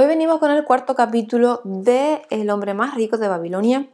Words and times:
Hoy 0.00 0.06
venimos 0.06 0.38
con 0.38 0.50
el 0.50 0.64
cuarto 0.64 0.94
capítulo 0.94 1.60
de 1.62 2.22
El 2.30 2.48
hombre 2.48 2.72
más 2.72 2.94
rico 2.94 3.18
de 3.18 3.28
Babilonia. 3.28 3.86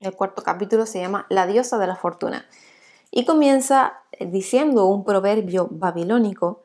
El 0.00 0.16
cuarto 0.16 0.42
capítulo 0.42 0.86
se 0.86 0.98
llama 0.98 1.26
La 1.28 1.46
diosa 1.46 1.76
de 1.76 1.86
la 1.86 1.96
fortuna 1.96 2.46
y 3.10 3.26
comienza 3.26 3.98
diciendo 4.18 4.86
un 4.86 5.04
proverbio 5.04 5.68
babilónico 5.70 6.62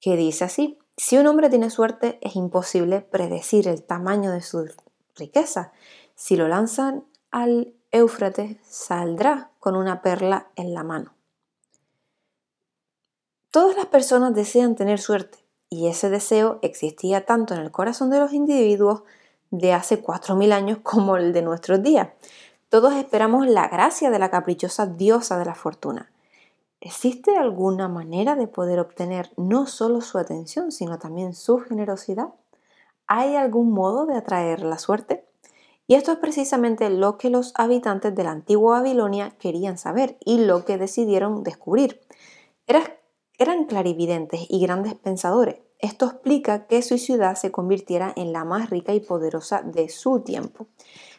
que 0.00 0.16
dice 0.16 0.44
así, 0.44 0.78
si 0.96 1.18
un 1.18 1.26
hombre 1.26 1.50
tiene 1.50 1.70
suerte 1.70 2.20
es 2.22 2.36
imposible 2.36 3.00
predecir 3.00 3.66
el 3.66 3.82
tamaño 3.82 4.30
de 4.30 4.42
su 4.42 4.70
riqueza. 5.16 5.72
Si 6.14 6.36
lo 6.36 6.46
lanzan 6.46 7.04
al 7.32 7.74
Éufrates, 7.90 8.58
saldrá 8.62 9.50
con 9.58 9.74
una 9.74 10.02
perla 10.02 10.52
en 10.54 10.72
la 10.72 10.84
mano. 10.84 11.16
Todas 13.50 13.74
las 13.74 13.86
personas 13.86 14.36
desean 14.36 14.76
tener 14.76 15.00
suerte 15.00 15.41
y 15.72 15.86
ese 15.86 16.10
deseo 16.10 16.58
existía 16.60 17.24
tanto 17.24 17.54
en 17.54 17.60
el 17.60 17.70
corazón 17.70 18.10
de 18.10 18.18
los 18.18 18.34
individuos 18.34 19.04
de 19.50 19.72
hace 19.72 20.04
4.000 20.04 20.52
años 20.52 20.78
como 20.82 21.16
el 21.16 21.32
de 21.32 21.40
nuestros 21.40 21.82
días. 21.82 22.10
Todos 22.68 22.92
esperamos 22.92 23.46
la 23.46 23.68
gracia 23.68 24.10
de 24.10 24.18
la 24.18 24.30
caprichosa 24.30 24.84
diosa 24.84 25.38
de 25.38 25.46
la 25.46 25.54
fortuna. 25.54 26.12
¿Existe 26.82 27.38
alguna 27.38 27.88
manera 27.88 28.36
de 28.36 28.48
poder 28.48 28.80
obtener 28.80 29.30
no 29.38 29.66
solo 29.66 30.02
su 30.02 30.18
atención, 30.18 30.72
sino 30.72 30.98
también 30.98 31.32
su 31.32 31.60
generosidad? 31.60 32.28
¿Hay 33.06 33.36
algún 33.36 33.72
modo 33.72 34.04
de 34.04 34.16
atraer 34.16 34.64
la 34.64 34.76
suerte? 34.76 35.24
Y 35.86 35.94
esto 35.94 36.12
es 36.12 36.18
precisamente 36.18 36.90
lo 36.90 37.16
que 37.16 37.30
los 37.30 37.54
habitantes 37.56 38.14
de 38.14 38.24
la 38.24 38.32
antigua 38.32 38.80
Babilonia 38.80 39.30
querían 39.38 39.78
saber 39.78 40.18
y 40.20 40.44
lo 40.44 40.66
que 40.66 40.76
decidieron 40.76 41.42
descubrir. 41.42 42.02
Era 42.66 42.82
eran 43.38 43.64
clarividentes 43.64 44.46
y 44.48 44.60
grandes 44.60 44.94
pensadores. 44.94 45.56
Esto 45.78 46.06
explica 46.06 46.66
que 46.66 46.80
su 46.82 46.96
ciudad 46.98 47.34
se 47.34 47.50
convirtiera 47.50 48.12
en 48.14 48.32
la 48.32 48.44
más 48.44 48.70
rica 48.70 48.94
y 48.94 49.00
poderosa 49.00 49.62
de 49.62 49.88
su 49.88 50.20
tiempo. 50.20 50.66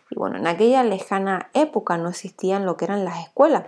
Y 0.09 0.15
bueno, 0.15 0.37
en 0.37 0.47
aquella 0.47 0.83
lejana 0.83 1.49
época 1.53 1.97
no 1.97 2.09
existían 2.09 2.65
lo 2.65 2.77
que 2.77 2.85
eran 2.85 3.03
las 3.03 3.19
escuelas. 3.25 3.65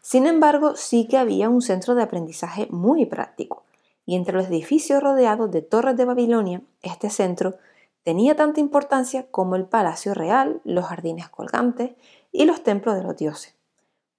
Sin 0.00 0.26
embargo, 0.26 0.76
sí 0.76 1.08
que 1.08 1.18
había 1.18 1.48
un 1.48 1.62
centro 1.62 1.94
de 1.94 2.02
aprendizaje 2.02 2.68
muy 2.70 3.06
práctico. 3.06 3.64
Y 4.04 4.14
entre 4.14 4.36
los 4.36 4.46
edificios 4.46 5.02
rodeados 5.02 5.50
de 5.50 5.62
torres 5.62 5.96
de 5.96 6.04
Babilonia, 6.04 6.62
este 6.82 7.10
centro 7.10 7.56
tenía 8.04 8.36
tanta 8.36 8.60
importancia 8.60 9.26
como 9.32 9.56
el 9.56 9.64
palacio 9.64 10.14
real, 10.14 10.60
los 10.62 10.84
jardines 10.84 11.28
colgantes 11.28 11.96
y 12.30 12.44
los 12.44 12.62
templos 12.62 12.94
de 12.94 13.02
los 13.02 13.16
dioses. 13.16 13.56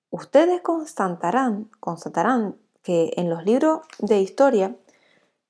Ustedes 0.09 0.59
constatarán, 0.61 1.70
constatarán 1.80 2.58
que 2.88 3.11
en 3.17 3.30
los 3.30 3.43
libros 3.43 3.81
de 3.99 4.21
historia 4.21 4.73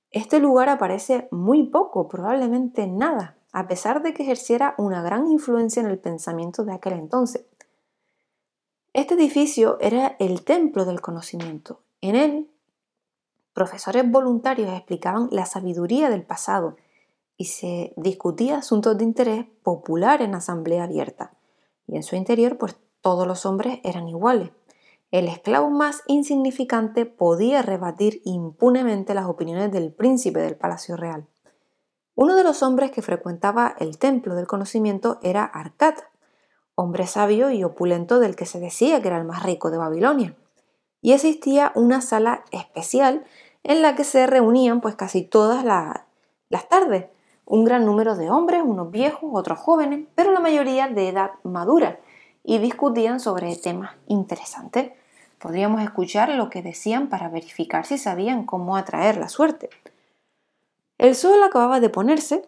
este 0.09 0.39
lugar 0.39 0.69
aparece 0.69 1.27
muy 1.29 1.67
poco, 1.67 2.07
probablemente 2.07 2.87
nada, 2.87 3.37
a 3.51 3.67
pesar 3.67 4.01
de 4.01 4.15
que 4.15 4.23
ejerciera 4.23 4.73
una 4.79 5.03
gran 5.03 5.27
influencia 5.27 5.81
en 5.81 5.85
el 5.85 5.99
pensamiento 5.99 6.63
de 6.63 6.73
aquel 6.73 6.93
entonces. 6.93 7.45
Este 8.93 9.13
edificio 9.13 9.77
era 9.81 10.15
el 10.17 10.43
templo 10.45 10.83
del 10.83 10.99
conocimiento. 10.99 11.81
En 12.01 12.15
él, 12.15 12.49
profesores 13.53 14.09
voluntarios 14.09 14.73
explicaban 14.73 15.29
la 15.31 15.45
sabiduría 15.45 16.09
del 16.09 16.23
pasado 16.23 16.75
y 17.37 17.45
se 17.45 17.93
discutía 17.97 18.57
asuntos 18.57 18.97
de 18.97 19.03
interés 19.03 19.45
popular 19.61 20.23
en 20.23 20.33
asamblea 20.33 20.85
abierta. 20.85 21.33
Y 21.85 21.97
en 21.97 22.03
su 22.03 22.15
interior, 22.15 22.57
pues 22.57 22.77
todos 23.01 23.27
los 23.27 23.45
hombres 23.45 23.79
eran 23.83 24.07
iguales. 24.07 24.49
El 25.09 25.29
esclavo 25.29 25.69
más 25.69 26.03
insignificante 26.07 27.05
podía 27.05 27.61
rebatir 27.61 28.21
impunemente 28.25 29.13
las 29.13 29.25
opiniones 29.25 29.71
del 29.71 29.93
príncipe 29.93 30.39
del 30.39 30.57
Palacio 30.57 30.97
Real. 30.97 31.27
Uno 32.13 32.35
de 32.35 32.43
los 32.43 32.61
hombres 32.61 32.91
que 32.91 33.01
frecuentaba 33.01 33.75
el 33.79 33.99
templo 33.99 34.35
del 34.35 34.47
conocimiento 34.47 35.17
era 35.21 35.45
Arcad, 35.45 35.93
hombre 36.75 37.07
sabio 37.07 37.51
y 37.51 37.63
opulento 37.63 38.19
del 38.19 38.35
que 38.35 38.45
se 38.45 38.59
decía 38.59 39.01
que 39.01 39.07
era 39.07 39.17
el 39.17 39.23
más 39.23 39.43
rico 39.43 39.71
de 39.71 39.77
Babilonia. 39.77 40.35
Y 41.01 41.13
existía 41.13 41.71
una 41.75 42.01
sala 42.01 42.43
especial 42.51 43.23
en 43.63 43.81
la 43.81 43.95
que 43.95 44.03
se 44.03 44.27
reunían 44.27 44.81
pues 44.81 44.95
casi 44.95 45.23
todas 45.23 45.63
las 45.63 46.69
tardes, 46.69 47.05
un 47.45 47.63
gran 47.63 47.85
número 47.85 48.15
de 48.15 48.29
hombres, 48.29 48.61
unos 48.65 48.91
viejos, 48.91 49.29
otros 49.33 49.57
jóvenes, 49.57 50.05
pero 50.15 50.31
la 50.31 50.41
mayoría 50.41 50.89
de 50.89 51.07
edad 51.07 51.31
madura, 51.43 51.99
y 52.47 52.59
discutían 52.59 53.19
sobre 53.19 53.53
temas 53.57 53.91
interesantes. 54.07 54.93
Podríamos 55.37 55.81
escuchar 55.81 56.29
lo 56.29 56.49
que 56.49 56.61
decían 56.61 57.09
para 57.09 57.27
verificar 57.27 57.85
si 57.85 57.97
sabían 57.97 58.45
cómo 58.45 58.77
atraer 58.77 59.17
la 59.17 59.27
suerte. 59.27 59.69
El 60.97 61.13
sol 61.13 61.43
acababa 61.43 61.81
de 61.81 61.89
ponerse, 61.89 62.47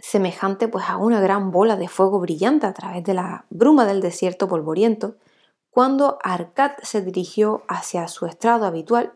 semejante 0.00 0.66
pues 0.66 0.86
a 0.88 0.96
una 0.96 1.20
gran 1.20 1.52
bola 1.52 1.76
de 1.76 1.86
fuego 1.86 2.18
brillante 2.18 2.66
a 2.66 2.74
través 2.74 3.04
de 3.04 3.14
la 3.14 3.44
bruma 3.50 3.86
del 3.86 4.00
desierto 4.00 4.48
polvoriento, 4.48 5.14
cuando 5.70 6.18
Arcad 6.24 6.72
se 6.82 7.00
dirigió 7.00 7.62
hacia 7.68 8.08
su 8.08 8.26
estrado 8.26 8.66
habitual 8.66 9.12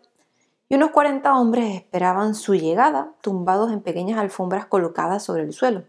y 0.69 0.77
unos 0.77 0.93
40 0.93 1.35
hombres 1.37 1.75
esperaban 1.75 2.37
su 2.37 2.55
llegada, 2.55 3.15
tumbados 3.21 3.73
en 3.73 3.81
pequeñas 3.81 4.21
alfombras 4.21 4.65
colocadas 4.67 5.25
sobre 5.25 5.43
el 5.43 5.53
suelo. 5.53 5.83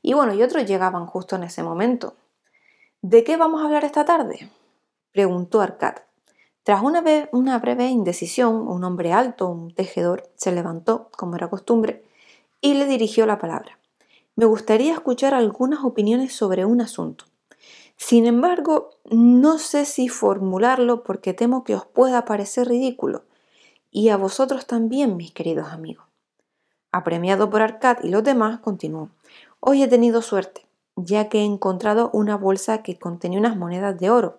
Y 0.00 0.14
bueno, 0.14 0.32
y 0.32 0.42
otros 0.42 0.64
llegaban 0.64 1.04
justo 1.04 1.36
en 1.36 1.44
ese 1.44 1.62
momento, 1.62 2.14
¿De 3.08 3.22
qué 3.22 3.36
vamos 3.36 3.62
a 3.62 3.66
hablar 3.66 3.84
esta 3.84 4.04
tarde? 4.04 4.50
preguntó 5.12 5.60
Arcad. 5.60 5.94
Tras 6.64 6.82
una, 6.82 7.58
breve 7.60 7.86
indecisión, 7.86 8.66
un 8.66 8.82
hombre 8.82 9.12
alto, 9.12 9.46
un 9.46 9.72
tejedor, 9.72 10.28
se 10.34 10.50
levantó, 10.50 11.08
como 11.16 11.36
era 11.36 11.48
costumbre, 11.48 12.02
y 12.60 12.74
le 12.74 12.84
dirigió 12.84 13.24
la 13.24 13.38
palabra. 13.38 13.78
Me 14.34 14.44
gustaría 14.44 14.92
escuchar 14.92 15.34
algunas 15.34 15.84
opiniones 15.84 16.34
sobre 16.34 16.64
un 16.64 16.80
asunto. 16.80 17.26
Sin 17.96 18.26
embargo, 18.26 18.90
no 19.04 19.58
sé 19.58 19.84
si 19.84 20.08
formularlo 20.08 21.04
porque 21.04 21.32
temo 21.32 21.62
que 21.62 21.76
os 21.76 21.84
pueda 21.84 22.24
parecer 22.24 22.66
ridículo, 22.66 23.22
y 23.92 24.08
a 24.08 24.16
vosotros 24.16 24.66
también, 24.66 25.16
mis 25.16 25.30
queridos 25.30 25.68
amigos. 25.68 26.06
Apremiado 26.90 27.50
por 27.50 27.62
Arcad 27.62 27.98
y 28.02 28.08
los 28.08 28.24
demás, 28.24 28.58
continuó. 28.58 29.10
Hoy 29.60 29.84
he 29.84 29.86
tenido 29.86 30.22
suerte 30.22 30.65
ya 30.96 31.28
que 31.28 31.40
he 31.40 31.44
encontrado 31.44 32.10
una 32.12 32.36
bolsa 32.36 32.82
que 32.82 32.98
contenía 32.98 33.38
unas 33.38 33.56
monedas 33.56 33.98
de 33.98 34.10
oro. 34.10 34.38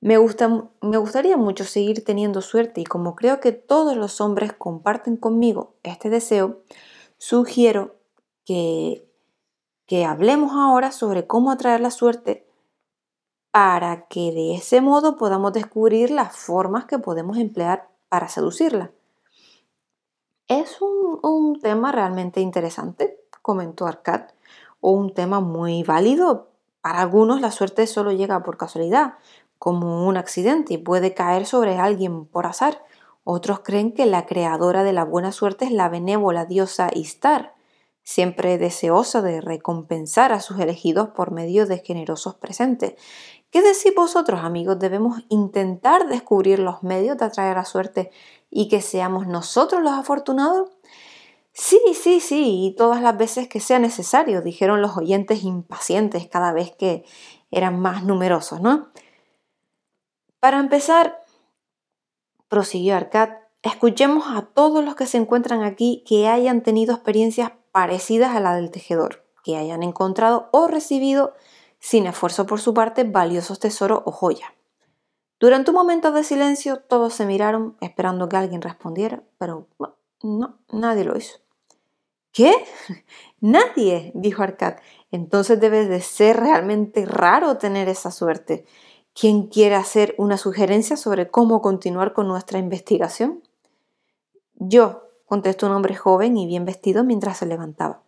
Me, 0.00 0.18
gusta, 0.18 0.68
me 0.80 0.96
gustaría 0.98 1.36
mucho 1.36 1.64
seguir 1.64 2.04
teniendo 2.04 2.42
suerte 2.42 2.80
y 2.80 2.84
como 2.84 3.16
creo 3.16 3.40
que 3.40 3.52
todos 3.52 3.96
los 3.96 4.20
hombres 4.20 4.52
comparten 4.52 5.16
conmigo 5.16 5.74
este 5.82 6.10
deseo, 6.10 6.62
sugiero 7.18 7.96
que, 8.44 9.08
que 9.86 10.04
hablemos 10.04 10.52
ahora 10.52 10.92
sobre 10.92 11.26
cómo 11.26 11.50
atraer 11.50 11.80
la 11.80 11.90
suerte 11.90 12.46
para 13.52 14.06
que 14.08 14.32
de 14.32 14.54
ese 14.54 14.80
modo 14.80 15.16
podamos 15.16 15.52
descubrir 15.52 16.10
las 16.10 16.36
formas 16.36 16.86
que 16.86 16.98
podemos 16.98 17.38
emplear 17.38 17.88
para 18.08 18.28
seducirla. 18.28 18.90
Es 20.48 20.82
un, 20.82 21.20
un 21.22 21.60
tema 21.60 21.92
realmente 21.92 22.40
interesante, 22.40 23.20
comentó 23.40 23.86
Arcad 23.86 24.22
o 24.82 24.90
un 24.90 25.14
tema 25.14 25.40
muy 25.40 25.82
válido. 25.84 26.50
Para 26.82 27.00
algunos 27.00 27.40
la 27.40 27.50
suerte 27.50 27.86
solo 27.86 28.12
llega 28.12 28.42
por 28.42 28.58
casualidad, 28.58 29.14
como 29.58 30.06
un 30.06 30.18
accidente 30.18 30.74
y 30.74 30.78
puede 30.78 31.14
caer 31.14 31.46
sobre 31.46 31.78
alguien 31.78 32.26
por 32.26 32.46
azar. 32.46 32.84
Otros 33.24 33.60
creen 33.60 33.92
que 33.92 34.04
la 34.04 34.26
creadora 34.26 34.82
de 34.82 34.92
la 34.92 35.04
buena 35.04 35.32
suerte 35.32 35.64
es 35.64 35.70
la 35.70 35.88
benévola 35.88 36.44
diosa 36.44 36.90
Istar, 36.92 37.54
siempre 38.02 38.58
deseosa 38.58 39.22
de 39.22 39.40
recompensar 39.40 40.32
a 40.32 40.40
sus 40.40 40.58
elegidos 40.58 41.10
por 41.10 41.30
medio 41.30 41.66
de 41.66 41.78
generosos 41.78 42.34
presentes. 42.34 42.94
¿Qué 43.52 43.62
decís 43.62 43.94
vosotros, 43.94 44.40
amigos? 44.42 44.80
Debemos 44.80 45.22
intentar 45.28 46.08
descubrir 46.08 46.58
los 46.58 46.82
medios 46.82 47.18
de 47.18 47.26
atraer 47.26 47.56
la 47.56 47.64
suerte 47.64 48.10
y 48.50 48.68
que 48.68 48.82
seamos 48.82 49.28
nosotros 49.28 49.80
los 49.80 49.92
afortunados. 49.92 50.70
Sí, 51.52 51.80
sí, 51.94 52.20
sí, 52.20 52.64
y 52.66 52.76
todas 52.76 53.02
las 53.02 53.16
veces 53.16 53.46
que 53.46 53.60
sea 53.60 53.78
necesario, 53.78 54.40
dijeron 54.40 54.80
los 54.80 54.96
oyentes 54.96 55.44
impacientes 55.44 56.26
cada 56.26 56.52
vez 56.52 56.74
que 56.74 57.04
eran 57.50 57.78
más 57.78 58.04
numerosos, 58.04 58.62
¿no? 58.62 58.88
Para 60.40 60.58
empezar, 60.58 61.20
prosiguió 62.48 62.96
Arcad, 62.96 63.30
escuchemos 63.62 64.24
a 64.28 64.46
todos 64.46 64.82
los 64.82 64.94
que 64.94 65.06
se 65.06 65.18
encuentran 65.18 65.62
aquí 65.62 66.02
que 66.06 66.26
hayan 66.26 66.62
tenido 66.62 66.94
experiencias 66.94 67.52
parecidas 67.70 68.34
a 68.34 68.40
la 68.40 68.54
del 68.54 68.70
tejedor, 68.70 69.24
que 69.44 69.56
hayan 69.56 69.82
encontrado 69.82 70.48
o 70.52 70.68
recibido, 70.68 71.34
sin 71.78 72.06
esfuerzo 72.06 72.46
por 72.46 72.60
su 72.60 72.72
parte, 72.72 73.04
valiosos 73.04 73.58
tesoros 73.58 74.02
o 74.06 74.12
joyas. 74.12 74.50
Durante 75.38 75.70
un 75.70 75.76
momento 75.76 76.12
de 76.12 76.24
silencio, 76.24 76.78
todos 76.78 77.12
se 77.12 77.26
miraron 77.26 77.76
esperando 77.80 78.28
que 78.28 78.36
alguien 78.36 78.62
respondiera, 78.62 79.22
pero 79.38 79.66
no, 80.22 80.58
nadie 80.70 81.04
lo 81.04 81.16
hizo. 81.16 81.38
¿Qué? 82.32 82.54
Nadie, 83.40 84.12
dijo 84.14 84.42
Arcad. 84.42 84.76
Entonces 85.10 85.60
debe 85.60 85.86
de 85.86 86.00
ser 86.00 86.38
realmente 86.38 87.04
raro 87.04 87.58
tener 87.58 87.88
esa 87.88 88.10
suerte. 88.10 88.64
¿Quién 89.14 89.48
quiere 89.48 89.74
hacer 89.74 90.14
una 90.16 90.38
sugerencia 90.38 90.96
sobre 90.96 91.28
cómo 91.28 91.60
continuar 91.60 92.14
con 92.14 92.28
nuestra 92.28 92.58
investigación? 92.58 93.42
Yo, 94.54 95.02
contestó 95.26 95.66
un 95.66 95.72
hombre 95.72 95.94
joven 95.94 96.38
y 96.38 96.46
bien 96.46 96.64
vestido 96.64 97.04
mientras 97.04 97.36
se 97.38 97.46
levantaba. 97.46 98.02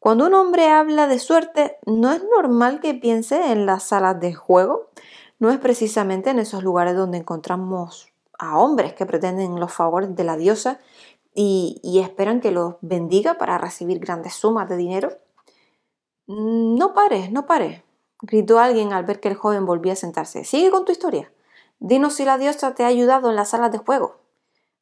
Cuando 0.00 0.26
un 0.26 0.34
hombre 0.34 0.68
habla 0.68 1.06
de 1.06 1.20
suerte, 1.20 1.76
no 1.86 2.12
es 2.12 2.24
normal 2.24 2.80
que 2.80 2.94
piense 2.94 3.52
en 3.52 3.66
las 3.66 3.84
salas 3.84 4.18
de 4.18 4.34
juego. 4.34 4.90
No 5.38 5.50
es 5.50 5.58
precisamente 5.58 6.30
en 6.30 6.40
esos 6.40 6.64
lugares 6.64 6.96
donde 6.96 7.18
encontramos 7.18 8.12
a 8.36 8.58
hombres 8.58 8.94
que 8.94 9.06
pretenden 9.06 9.60
los 9.60 9.72
favores 9.72 10.16
de 10.16 10.24
la 10.24 10.36
diosa 10.36 10.80
y, 11.34 12.00
esperan 12.04 12.40
que 12.40 12.50
los 12.50 12.74
bendiga 12.80 13.34
para 13.34 13.58
recibir 13.58 13.98
grandes 13.98 14.34
sumas 14.34 14.68
de 14.68 14.76
dinero. 14.76 15.18
No 16.26 16.94
pares, 16.94 17.32
no 17.32 17.46
pares, 17.46 17.82
gritó 18.20 18.58
alguien 18.58 18.92
al 18.92 19.04
ver 19.04 19.20
que 19.20 19.28
el 19.28 19.34
joven 19.34 19.66
volvía 19.66 19.94
a 19.94 19.96
sentarse. 19.96 20.44
Sigue 20.44 20.70
con 20.70 20.84
tu 20.84 20.92
historia. 20.92 21.32
Dinos 21.78 22.14
si 22.14 22.24
la 22.24 22.38
diosa 22.38 22.74
te 22.74 22.84
ha 22.84 22.88
ayudado 22.88 23.30
en 23.30 23.36
las 23.36 23.50
salas 23.50 23.72
de 23.72 23.78
juego. 23.78 24.20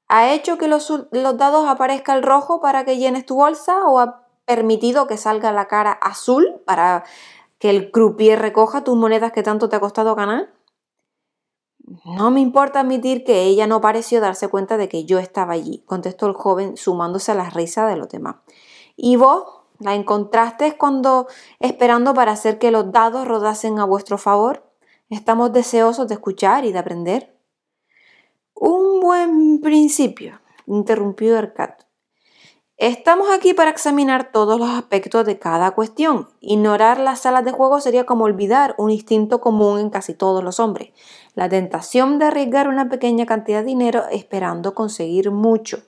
¿Ha 0.09 0.33
hecho 0.33 0.59
que 0.59 0.67
los, 0.67 0.93
dados 1.13 1.69
aparezca 1.69 2.15
el 2.15 2.23
rojo 2.23 2.61
para 2.61 2.85
que 2.85 2.99
llenes 2.99 3.25
tu 3.25 3.37
bolsa 3.37 3.87
o 3.87 4.01
ha 4.01 4.27
permitido 4.45 5.07
que 5.07 5.17
salga 5.17 5.53
la 5.53 5.69
cara 5.69 5.93
azul 5.93 6.61
para 6.67 7.05
que 7.61 7.71
el 7.71 7.93
croupier 7.93 8.41
recoja 8.41 8.83
tus 8.83 8.97
monedas 8.97 9.31
que 9.33 9.45
tanto 9.45 9.69
te 9.69 9.77
ha 9.77 9.81
costado 9.81 10.17
ganar? 10.17 10.51
No 12.05 12.31
me 12.31 12.41
importa 12.41 12.81
admitir 12.81 13.25
que 13.25 13.43
ella 13.43 13.67
no 13.67 13.81
pareció 13.81 14.21
darse 14.21 14.47
cuenta 14.47 14.77
de 14.77 14.89
que 14.89 15.05
yo 15.05 15.19
estaba 15.19 15.55
allí, 15.55 15.83
contestó 15.87 16.27
el 16.27 16.35
joven 16.35 16.77
sumándose 16.77 17.33
a 17.33 17.35
la 17.35 17.51
risa 17.51 17.87
de 17.87 17.97
los 17.97 18.09
demás. 18.09 18.37
¿Y 18.97 19.17
vos? 19.17 19.45
¿La 19.81 19.95
encontraste 19.95 20.77
cuando 20.77 21.27
esperando 21.59 22.15
para 22.15 22.33
hacer 22.33 22.59
que 22.59 22.71
los 22.71 22.93
dados 22.93 23.27
rodasen 23.27 23.79
a 23.79 23.85
vuestro 23.85 24.19
favor? 24.19 24.71
Estamos 25.09 25.53
deseosos 25.53 26.07
de 26.07 26.15
escuchar 26.15 26.65
y 26.65 26.73
de 26.73 26.79
aprender. 26.79 27.37
Un 28.55 29.01
buen 29.01 29.61
principio, 29.61 30.41
interrumpió 30.67 31.39
Arcat. 31.39 31.90
Estamos 32.81 33.29
aquí 33.31 33.53
para 33.53 33.69
examinar 33.69 34.33
todos 34.33 34.59
los 34.59 34.71
aspectos 34.71 35.27
de 35.27 35.39
cada 35.39 35.73
cuestión. 35.73 36.31
Ignorar 36.41 36.99
las 36.99 37.21
salas 37.21 37.45
de 37.45 37.53
juego 37.53 37.79
sería 37.79 38.07
como 38.07 38.25
olvidar 38.25 38.75
un 38.79 38.91
instinto 38.91 39.39
común 39.43 39.81
en 39.81 39.91
casi 39.91 40.15
todos 40.15 40.43
los 40.43 40.61
hombres, 40.61 40.89
la 41.35 41.51
tentación 41.51 42.19
de 42.19 42.25
arriesgar 42.25 42.69
una 42.69 42.89
pequeña 42.89 43.27
cantidad 43.27 43.61
de 43.61 43.67
dinero 43.67 44.05
esperando 44.11 44.75
conseguir 44.75 45.31
mucho. 45.31 45.83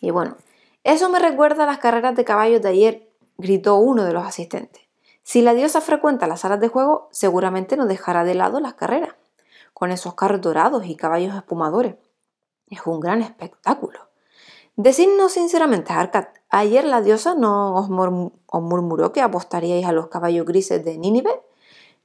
Y 0.00 0.10
bueno, 0.10 0.38
eso 0.82 1.08
me 1.08 1.20
recuerda 1.20 1.62
a 1.62 1.66
las 1.66 1.78
carreras 1.78 2.16
de 2.16 2.24
caballos 2.24 2.62
de 2.62 2.68
ayer, 2.70 3.08
gritó 3.38 3.76
uno 3.76 4.02
de 4.02 4.12
los 4.12 4.26
asistentes. 4.26 4.82
Si 5.22 5.40
la 5.40 5.54
diosa 5.54 5.80
frecuenta 5.80 6.26
las 6.26 6.40
salas 6.40 6.58
de 6.58 6.66
juego, 6.66 7.06
seguramente 7.12 7.76
no 7.76 7.86
dejará 7.86 8.24
de 8.24 8.34
lado 8.34 8.58
las 8.58 8.74
carreras, 8.74 9.14
con 9.72 9.92
esos 9.92 10.14
carros 10.14 10.40
dorados 10.40 10.84
y 10.84 10.96
caballos 10.96 11.36
espumadores. 11.36 11.94
Es 12.66 12.80
un 12.86 12.98
gran 12.98 13.22
espectáculo. 13.22 14.09
Decidnos 14.82 15.32
sinceramente, 15.32 15.92
Arcat, 15.92 16.38
¿ayer 16.48 16.86
la 16.86 17.02
diosa 17.02 17.34
no 17.34 17.74
os, 17.74 17.90
murmuró 17.90 19.12
que 19.12 19.20
apostaríais 19.20 19.84
a 19.84 19.92
los 19.92 20.06
caballos 20.06 20.46
grises 20.46 20.82
de 20.82 20.96
Nínive? 20.96 21.42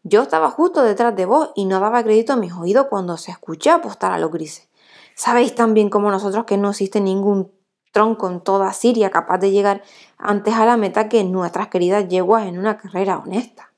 Yo 0.04 0.24
estaba 0.24 0.50
justo 0.50 0.84
detrás 0.84 1.16
de 1.16 1.26
vos 1.26 1.52
y 1.56 1.64
no 1.64 1.80
daba 1.80 2.04
crédito 2.04 2.34
a 2.34 2.36
mis 2.36 2.52
oídos 2.52 2.88
cuando 2.90 3.16
se 3.16 3.32
escuché 3.32 3.70
apostar 3.70 4.12
a 4.12 4.20
los 4.20 4.30
grises. 4.30 4.68
Sabéis 5.16 5.56
tan 5.56 5.74
bien 5.74 5.90
como 5.90 6.12
nosotros 6.12 6.44
que 6.44 6.58
no 6.58 6.72
existe 6.72 7.00
ningún 7.00 7.50
tronco 7.94 8.28
en 8.28 8.42
toda 8.42 8.74
Siria 8.74 9.10
capaz 9.10 9.38
de 9.38 9.52
llegar 9.52 9.82
antes 10.18 10.56
a 10.56 10.66
la 10.66 10.76
meta 10.76 11.08
que 11.08 11.24
nuestras 11.24 11.70
queridas 11.70 12.10
yeguas 12.10 12.46
en 12.46 12.60
una 12.60 12.78
carrera 12.78 13.20
honesta. 13.20 13.72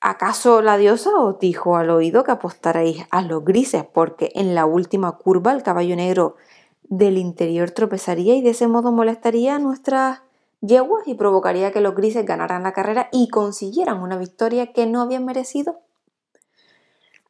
¿Acaso 0.00 0.62
la 0.62 0.78
diosa 0.78 1.10
os 1.18 1.38
dijo 1.38 1.76
al 1.76 1.90
oído 1.90 2.24
que 2.24 2.30
apostaréis 2.30 3.04
a 3.10 3.20
los 3.20 3.44
grises 3.44 3.84
porque 3.84 4.32
en 4.34 4.54
la 4.54 4.64
última 4.64 5.18
curva 5.18 5.52
el 5.52 5.62
caballo 5.62 5.96
negro 5.96 6.36
del 6.88 7.18
interior 7.18 7.70
tropezaría 7.70 8.34
y 8.34 8.42
de 8.42 8.50
ese 8.50 8.68
modo 8.68 8.92
molestaría 8.92 9.56
a 9.56 9.58
nuestras 9.58 10.22
yeguas 10.60 11.06
y 11.06 11.14
provocaría 11.14 11.72
que 11.72 11.80
los 11.80 11.94
grises 11.94 12.26
ganaran 12.26 12.62
la 12.62 12.72
carrera 12.72 13.08
y 13.12 13.28
consiguieran 13.28 14.00
una 14.00 14.18
victoria 14.18 14.72
que 14.72 14.86
no 14.86 15.00
habían 15.00 15.24
merecido? 15.24 15.80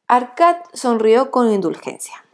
Arcad 0.07 0.57
sonrió 0.73 1.29
con 1.29 1.51
indulgencia. 1.51 2.25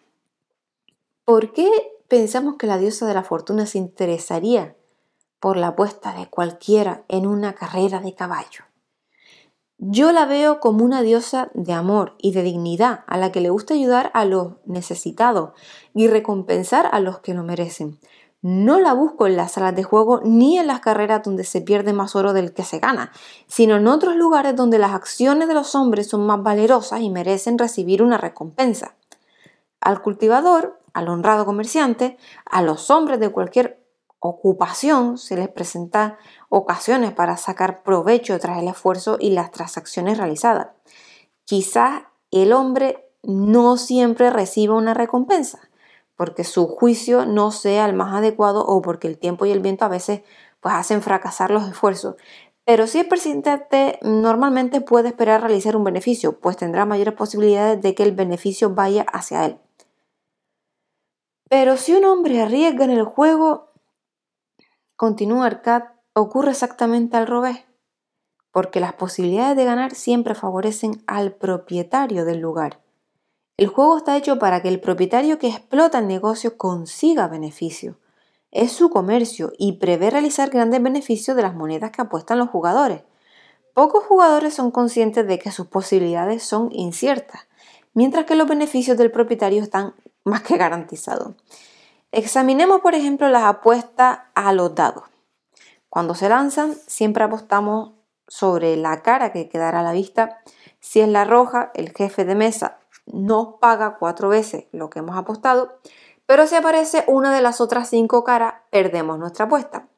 ¿Por 1.26 1.52
qué 1.52 1.70
pensamos 2.08 2.56
que 2.56 2.68
la 2.68 2.78
diosa 2.78 3.06
de 3.06 3.14
la 3.14 3.24
fortuna 3.24 3.66
se 3.66 3.78
interesaría 3.78 4.76
por 5.40 5.58
la 5.58 5.68
apuesta 5.68 6.14
de 6.14 6.28
cualquiera 6.28 7.04
en 7.08 7.28
una 7.28 7.54
carrera 7.54 8.00
de 8.00 8.16
caballo. 8.16 8.65
Yo 9.78 10.12
la 10.12 10.26
veo 10.26 10.60
como 10.60 10.86
una 10.86 11.02
diosa 11.02 11.50
de 11.54 11.74
amor 11.74 12.16
y 12.18 12.32
de 12.32 12.44
dignidad 12.44 13.04
a 13.08 13.18
la 13.18 13.32
que 13.32 13.42
le 13.42 13.50
gusta 13.50 13.74
ayudar 13.74 14.10
a 14.14 14.26
los 14.26 14.54
necesitados 14.66 15.52
y 15.94 16.08
recompensar 16.08 16.88
a 16.92 17.00
los 17.00 17.20
que 17.20 17.34
lo 17.34 17.44
merecen. 17.44 18.00
No 18.42 18.80
la 18.80 18.94
busco 18.94 19.28
en 19.28 19.36
las 19.36 19.54
salas 19.54 19.76
de 19.76 19.84
juego 19.84 20.22
ni 20.24 20.58
en 20.58 20.68
las 20.68 20.80
carreras 20.80 21.24
donde 21.24 21.44
se 21.44 21.62
pierde 21.62 21.94
más 21.94 22.16
oro 22.16 22.32
del 22.32 22.54
que 22.54 22.64
se 22.64 22.80
gana, 22.80 23.12
sino 23.48 23.76
en 23.76 23.88
otros 23.88 24.16
lugares 24.16 24.56
donde 24.56 24.78
las 24.78 24.94
acciones 24.94 25.48
de 25.48 25.54
los 25.54 25.76
hombres 25.76 26.08
son 26.08 26.26
más 26.26 26.42
valerosas 26.42 27.02
y 27.02 27.10
merecen 27.10 27.58
recibir 27.58 28.02
una 28.02 28.18
recompensa. 28.18 28.96
Al 29.82 30.02
cultivador 30.02 30.80
al 30.96 31.10
honrado 31.10 31.46
comerciante, 31.46 32.18
a 32.46 32.62
los 32.62 32.90
hombres 32.90 33.20
de 33.20 33.30
cualquier 33.30 33.85
ocupación 34.26 35.18
se 35.18 35.36
les 35.36 35.48
presenta 35.50 36.18
ocasiones 36.50 37.14
para 37.14 37.38
sacar 37.38 37.84
provecho 37.84 38.38
tras 38.40 38.60
el 38.60 38.68
esfuerzo 38.68 39.18
y 39.20 39.32
las 39.32 39.52
transacciones 39.52 40.18
realizadas. 40.18 40.68
Quizás 41.46 42.04
el 42.32 42.54
hombre 42.54 43.10
no 43.24 43.78
siempre 43.78 44.30
reciba 44.30 44.76
una 44.76 44.94
recompensa, 44.94 45.70
porque 46.16 46.44
su 46.44 46.68
juicio 46.68 47.26
no 47.26 47.52
sea 47.52 47.86
el 47.86 47.94
más 47.94 48.14
adecuado 48.14 48.66
o 48.66 48.82
porque 48.82 49.08
el 49.08 49.18
tiempo 49.18 49.46
y 49.46 49.52
el 49.52 49.60
viento 49.60 49.86
a 49.86 49.90
veces 49.90 50.22
pues, 50.60 50.76
hacen 50.76 51.02
fracasar 51.02 51.52
los 51.52 51.68
esfuerzos. 51.68 52.16
Pero 52.66 52.88
si 52.88 53.00
es 53.00 53.06
persistente, 53.06 54.00
normalmente 54.02 54.82
puede 54.82 55.10
esperar 55.10 55.42
realizar 55.42 55.76
un 55.76 55.84
beneficio, 55.84 56.40
pues 56.40 56.58
tendrá 56.58 56.86
mayores 56.86 57.14
posibilidades 57.14 57.82
de 57.82 57.94
que 57.94 58.04
el 58.04 58.12
beneficio 58.12 58.72
vaya 58.72 59.06
hacia 59.14 59.46
él. 59.46 59.60
Pero 61.48 61.78
si 61.78 61.94
un 61.94 62.06
hombre 62.06 62.42
arriesga 62.42 62.86
en 62.86 62.92
el 62.92 63.04
juego, 63.04 63.72
continúa 64.96 65.46
Arcad, 65.46 65.84
ocurre 66.14 66.52
exactamente 66.52 67.18
al 67.18 67.28
revés, 67.28 67.66
porque 68.52 68.80
las 68.80 68.94
posibilidades 68.94 69.58
de 69.58 69.66
ganar 69.66 69.94
siempre 69.94 70.36
favorecen 70.36 71.04
al 71.08 71.34
propietario 71.34 72.24
del 72.24 72.40
lugar. 72.40 72.80
El 73.58 73.68
juego 73.68 73.98
está 73.98 74.18
hecho 74.18 74.40
para 74.40 74.62
que 74.62 74.70
el 74.70 74.82
propietario 74.82 75.40
que 75.40 75.48
explota 75.48 76.00
el 76.00 76.08
negocio 76.08 76.58
consiga 76.58 77.28
beneficio. 77.28 77.98
Es 78.52 78.72
su 78.72 78.90
comercio 78.90 79.52
y 79.58 79.74
prevé 79.74 80.10
realizar 80.10 80.50
grandes 80.50 80.82
beneficios 80.82 81.36
de 81.36 81.44
las 81.44 81.56
monedas 81.56 81.92
que 81.92 82.02
apuestan 82.02 82.38
los 82.38 82.50
jugadores. 82.50 83.04
Pocos 83.74 84.06
jugadores 84.06 84.54
son 84.54 84.72
conscientes 84.72 85.28
de 85.28 85.40
que 85.40 85.52
sus 85.52 85.68
posibilidades 85.68 86.44
son 86.44 86.70
inciertas, 86.72 87.48
mientras 87.94 88.26
que 88.26 88.36
los 88.36 88.48
beneficios 88.48 88.98
del 88.98 89.12
propietario 89.12 89.62
están 89.62 89.94
más 90.24 90.42
que 90.42 90.56
garantizado. 90.58 91.36
Examinemos, 92.18 92.80
por 92.80 92.96
ejemplo, 92.96 93.28
las 93.28 93.44
apuestas 93.44 94.20
a 94.36 94.54
los 94.54 94.74
dados. 94.74 95.04
Cuando 95.90 96.16
se 96.16 96.30
lanzan, 96.30 96.74
siempre 96.88 97.26
apostamos 97.26 97.92
sobre 98.26 98.78
la 98.78 99.02
cara 99.02 99.34
que 99.34 99.50
quedará 99.50 99.82
a 99.82 99.84
la 99.84 99.92
vista. 99.92 100.40
Si 100.80 101.02
es 101.02 101.10
la 101.10 101.26
roja, 101.26 101.72
el 101.74 101.92
jefe 101.92 102.24
de 102.24 102.36
mesa 102.36 102.78
nos 103.06 103.56
paga 103.60 103.98
cuatro 104.00 104.30
veces 104.30 104.64
lo 104.72 104.90
que 104.90 105.00
hemos 105.00 105.18
apostado, 105.18 105.78
pero 106.26 106.48
si 106.48 106.56
aparece 106.56 107.04
una 107.08 107.36
de 107.36 107.42
las 107.42 107.60
otras 107.60 107.90
cinco 107.90 108.24
caras, 108.24 108.54
perdemos 108.70 109.20
nuestra 109.20 109.48
apuesta. 109.48 109.90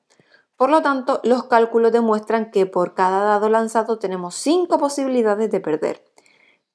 Por 0.56 0.72
lo 0.72 0.82
tanto, 0.82 1.22
los 1.24 1.44
cálculos 1.44 1.92
demuestran 1.92 2.50
que 2.50 2.66
por 2.66 2.96
cada 2.96 3.26
dado 3.26 3.48
lanzado 3.48 4.00
tenemos 4.00 4.34
cinco 4.34 4.80
posibilidades 4.80 5.52
de 5.52 5.60
perder 5.60 6.04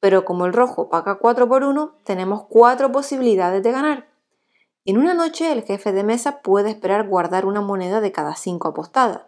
pero 0.03 0.25
como 0.25 0.47
el 0.47 0.53
rojo 0.53 0.89
paga 0.89 1.15
4 1.15 1.49
por 1.49 1.63
1, 1.63 1.95
tenemos 2.03 2.43
4 2.49 2.91
posibilidades 2.91 3.63
de 3.63 3.71
ganar. 3.71 4.12
En 4.85 4.99
una 4.99 5.15
noche 5.15 5.53
el 5.53 5.63
jefe 5.63 5.93
de 5.93 6.03
mesa 6.03 6.43
puede 6.43 6.71
esperar 6.71 7.07
guardar 7.07 7.47
una 7.47 7.61
moneda 7.61 8.01
de 8.01 8.11
cada 8.11 8.35
5 8.35 8.67
apostadas. 8.67 9.23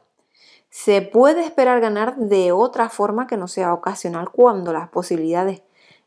Se 0.68 1.00
puede 1.00 1.44
esperar 1.44 1.80
ganar 1.80 2.16
de 2.16 2.50
otra 2.50 2.88
forma 2.88 3.28
que 3.28 3.36
no 3.36 3.46
sea 3.46 3.72
ocasional 3.72 4.30
cuando 4.30 4.72
las 4.72 4.88
posibilidades 4.88 5.62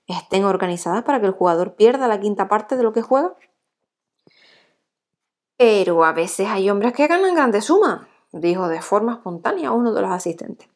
estén 0.06 0.44
organizadas 0.44 1.04
para 1.06 1.22
que 1.22 1.28
el 1.28 1.32
jugador 1.32 1.76
pierda 1.76 2.10
la 2.10 2.20
quinta 2.20 2.50
parte 2.50 2.76
de 2.76 2.84
lo 2.84 2.92
que 2.92 3.02
juega. 3.02 3.36
Pero 5.56 6.04
a 6.04 6.12
veces 6.12 6.50
hay 6.50 6.70
hombres 6.70 6.92
que 6.92 7.08
ganan 7.08 7.34
grandes 7.34 7.66
sumas, 7.66 8.06
dijo 8.34 8.68
de 8.68 8.82
forma 8.82 9.14
espontánea 9.14 9.72
uno 9.72 9.94
de 9.94 10.02
los 10.02 10.12
asistentes. 10.12 10.68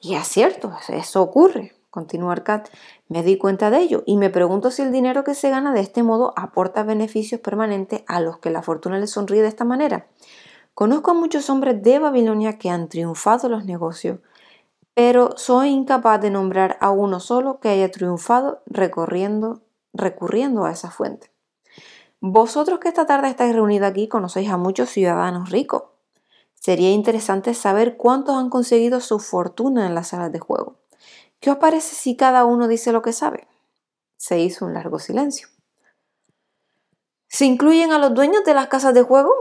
Y 0.00 0.16
es 0.16 0.26
cierto, 0.26 0.76
eso 0.88 1.22
ocurre 1.22 1.78
continúa 1.90 2.32
Arcad, 2.32 2.62
me 3.08 3.22
di 3.22 3.38
cuenta 3.38 3.70
de 3.70 3.78
ello 3.78 4.02
y 4.06 4.16
me 4.16 4.30
pregunto 4.30 4.70
si 4.70 4.82
el 4.82 4.92
dinero 4.92 5.24
que 5.24 5.34
se 5.34 5.50
gana 5.50 5.72
de 5.72 5.80
este 5.80 6.02
modo 6.02 6.32
aporta 6.36 6.82
beneficios 6.82 7.40
permanentes 7.40 8.02
a 8.06 8.20
los 8.20 8.38
que 8.38 8.50
la 8.50 8.62
fortuna 8.62 8.98
les 8.98 9.10
sonríe 9.10 9.42
de 9.42 9.48
esta 9.48 9.64
manera. 9.64 10.06
Conozco 10.74 11.10
a 11.10 11.14
muchos 11.14 11.50
hombres 11.50 11.82
de 11.82 11.98
Babilonia 11.98 12.58
que 12.58 12.70
han 12.70 12.88
triunfado 12.88 13.46
en 13.46 13.52
los 13.52 13.64
negocios, 13.64 14.20
pero 14.94 15.36
soy 15.36 15.70
incapaz 15.70 16.20
de 16.20 16.30
nombrar 16.30 16.76
a 16.80 16.90
uno 16.90 17.18
solo 17.18 17.60
que 17.60 17.70
haya 17.70 17.90
triunfado 17.90 18.62
recorriendo, 18.66 19.62
recurriendo 19.92 20.64
a 20.64 20.72
esa 20.72 20.90
fuente. 20.90 21.30
Vosotros 22.20 22.78
que 22.80 22.88
esta 22.88 23.06
tarde 23.06 23.28
estáis 23.28 23.54
reunidos 23.54 23.88
aquí 23.88 24.08
conocéis 24.08 24.50
a 24.50 24.56
muchos 24.56 24.90
ciudadanos 24.90 25.50
ricos. 25.50 25.84
Sería 26.54 26.90
interesante 26.90 27.54
saber 27.54 27.96
cuántos 27.96 28.36
han 28.36 28.50
conseguido 28.50 29.00
su 29.00 29.20
fortuna 29.20 29.86
en 29.86 29.94
las 29.94 30.08
salas 30.08 30.32
de 30.32 30.40
juego. 30.40 30.76
¿Qué 31.40 31.50
os 31.50 31.58
parece 31.58 31.94
si 31.94 32.16
cada 32.16 32.44
uno 32.44 32.66
dice 32.66 32.92
lo 32.92 33.02
que 33.02 33.12
sabe? 33.12 33.46
Se 34.16 34.40
hizo 34.40 34.64
un 34.64 34.74
largo 34.74 34.98
silencio. 34.98 35.48
¿Se 37.28 37.44
incluyen 37.44 37.92
a 37.92 37.98
los 37.98 38.14
dueños 38.14 38.42
de 38.44 38.54
las 38.54 38.66
casas 38.66 38.94
de 38.94 39.02
juego? 39.02 39.32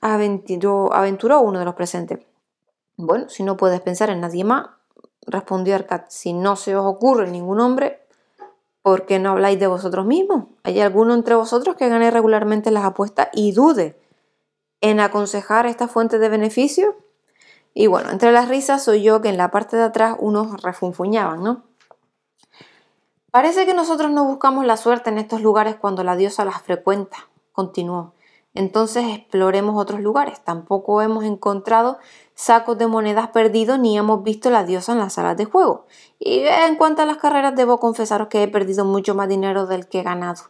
Aventuró, 0.00 1.40
uno 1.40 1.58
de 1.58 1.64
los 1.64 1.74
presentes. 1.74 2.18
Bueno, 2.96 3.28
si 3.28 3.44
no 3.44 3.56
puedes 3.56 3.80
pensar 3.80 4.10
en 4.10 4.20
nadie 4.20 4.44
más, 4.44 4.66
respondió 5.26 5.74
Arcad, 5.74 6.02
si 6.08 6.32
no 6.32 6.56
se 6.56 6.76
os 6.76 6.84
ocurre 6.84 7.30
ningún 7.30 7.60
hombre, 7.60 8.06
¿por 8.82 9.06
qué 9.06 9.18
no 9.18 9.30
habláis 9.30 9.58
de 9.58 9.68
vosotros 9.68 10.04
mismos? 10.04 10.46
¿Hay 10.64 10.80
alguno 10.80 11.14
entre 11.14 11.36
vosotros 11.36 11.76
que 11.76 11.88
gane 11.88 12.10
regularmente 12.10 12.70
las 12.70 12.84
apuestas 12.84 13.28
y 13.32 13.52
dude 13.52 13.98
en 14.80 15.00
aconsejar 15.00 15.66
esta 15.66 15.88
fuente 15.88 16.18
de 16.18 16.28
beneficio? 16.28 16.96
Y 17.74 17.86
bueno, 17.86 18.10
entre 18.10 18.32
las 18.32 18.48
risas 18.48 18.82
soy 18.82 19.02
yo 19.02 19.20
que 19.20 19.28
en 19.28 19.36
la 19.36 19.50
parte 19.50 19.76
de 19.76 19.84
atrás 19.84 20.16
unos 20.18 20.62
refunfuñaban, 20.62 21.42
¿no? 21.42 21.62
Parece 23.30 23.66
que 23.66 23.74
nosotros 23.74 24.10
no 24.10 24.24
buscamos 24.24 24.64
la 24.64 24.76
suerte 24.76 25.10
en 25.10 25.18
estos 25.18 25.42
lugares 25.42 25.76
cuando 25.76 26.02
la 26.02 26.16
diosa 26.16 26.44
las 26.44 26.62
frecuenta, 26.62 27.28
continuó. 27.52 28.14
Entonces 28.54 29.04
exploremos 29.14 29.80
otros 29.80 30.00
lugares. 30.00 30.40
Tampoco 30.42 31.02
hemos 31.02 31.24
encontrado 31.24 31.98
sacos 32.34 32.78
de 32.78 32.86
monedas 32.86 33.28
perdidos 33.28 33.78
ni 33.78 33.96
hemos 33.96 34.22
visto 34.22 34.50
la 34.50 34.64
diosa 34.64 34.92
en 34.92 34.98
las 34.98 35.12
salas 35.12 35.36
de 35.36 35.44
juego. 35.44 35.86
Y 36.18 36.40
en 36.40 36.76
cuanto 36.76 37.02
a 37.02 37.06
las 37.06 37.18
carreras, 37.18 37.54
debo 37.54 37.78
confesaros 37.78 38.28
que 38.28 38.42
he 38.42 38.48
perdido 38.48 38.84
mucho 38.84 39.14
más 39.14 39.28
dinero 39.28 39.66
del 39.66 39.88
que 39.88 40.00
he 40.00 40.02
ganado. 40.02 40.44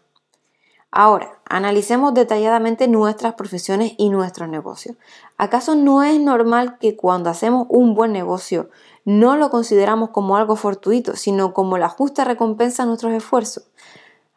Ahora, 0.90 1.38
analicemos 1.44 2.14
detalladamente 2.14 2.88
nuestras 2.88 3.34
profesiones 3.34 3.92
y 3.98 4.08
nuestros 4.08 4.48
negocios. 4.48 4.96
¿Acaso 5.36 5.74
no 5.74 6.02
es 6.02 6.18
normal 6.18 6.78
que 6.78 6.96
cuando 6.96 7.28
hacemos 7.28 7.66
un 7.68 7.94
buen 7.94 8.12
negocio 8.12 8.70
no 9.04 9.36
lo 9.36 9.50
consideramos 9.50 10.10
como 10.10 10.36
algo 10.36 10.56
fortuito, 10.56 11.14
sino 11.14 11.52
como 11.52 11.76
la 11.76 11.90
justa 11.90 12.24
recompensa 12.24 12.82
a 12.82 12.86
nuestros 12.86 13.12
esfuerzos? 13.12 13.70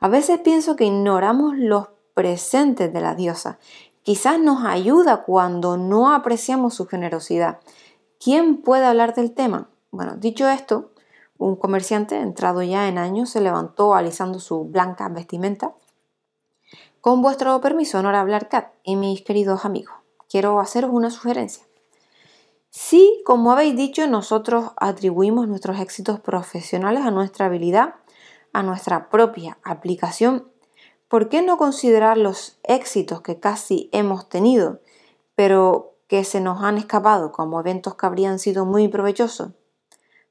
A 0.02 0.10
veces 0.10 0.40
pienso 0.40 0.76
que 0.76 0.86
ignoramos 0.86 1.56
los 1.56 1.88
presentes 2.14 2.92
de 2.92 3.00
la 3.00 3.16
diosa. 3.16 3.58
Quizás 4.04 4.40
nos 4.40 4.66
ayuda 4.66 5.24
cuando 5.24 5.78
no 5.78 6.14
apreciamos 6.14 6.74
su 6.74 6.86
generosidad. 6.86 7.60
¿Quién 8.20 8.58
puede 8.58 8.86
hablar 8.86 9.16
del 9.16 9.32
tema? 9.32 9.70
Bueno, 9.90 10.16
dicho 10.18 10.50
esto, 10.50 10.92
un 11.38 11.56
comerciante 11.56 12.20
entrado 12.20 12.62
ya 12.62 12.90
en 12.90 12.98
años 12.98 13.30
se 13.30 13.42
levantó 13.42 13.96
alisando 13.96 14.40
su 14.40 14.66
blanca 14.66 15.08
vestimenta 15.08 15.76
con 17.02 17.24
vuestro 17.24 17.60
permiso, 17.62 17.98
honorable 17.98 18.36
Arcad 18.36 18.66
y 18.84 18.96
mis 18.96 19.24
queridos 19.24 19.66
amigos, 19.66 19.96
quiero 20.30 20.60
haceros 20.60 20.92
una 20.94 21.10
sugerencia. 21.10 21.66
Si, 22.70 23.24
como 23.26 23.52
habéis 23.52 23.76
dicho, 23.76 24.06
nosotros 24.06 24.72
atribuimos 24.78 25.48
nuestros 25.48 25.80
éxitos 25.80 26.20
profesionales 26.20 27.04
a 27.04 27.10
nuestra 27.10 27.48
habilidad, 27.48 27.96
a 28.54 28.62
nuestra 28.62 29.10
propia 29.10 29.58
aplicación, 29.64 30.48
¿por 31.08 31.28
qué 31.28 31.42
no 31.42 31.58
considerar 31.58 32.18
los 32.18 32.60
éxitos 32.64 33.22
que 33.22 33.40
casi 33.40 33.90
hemos 33.92 34.30
tenido, 34.30 34.80
pero 35.34 35.96
que 36.08 36.24
se 36.24 36.40
nos 36.40 36.62
han 36.62 36.78
escapado 36.78 37.32
como 37.32 37.60
eventos 37.60 37.96
que 37.96 38.06
habrían 38.06 38.38
sido 38.38 38.66
muy 38.66 38.88
provechosos? 38.88 39.54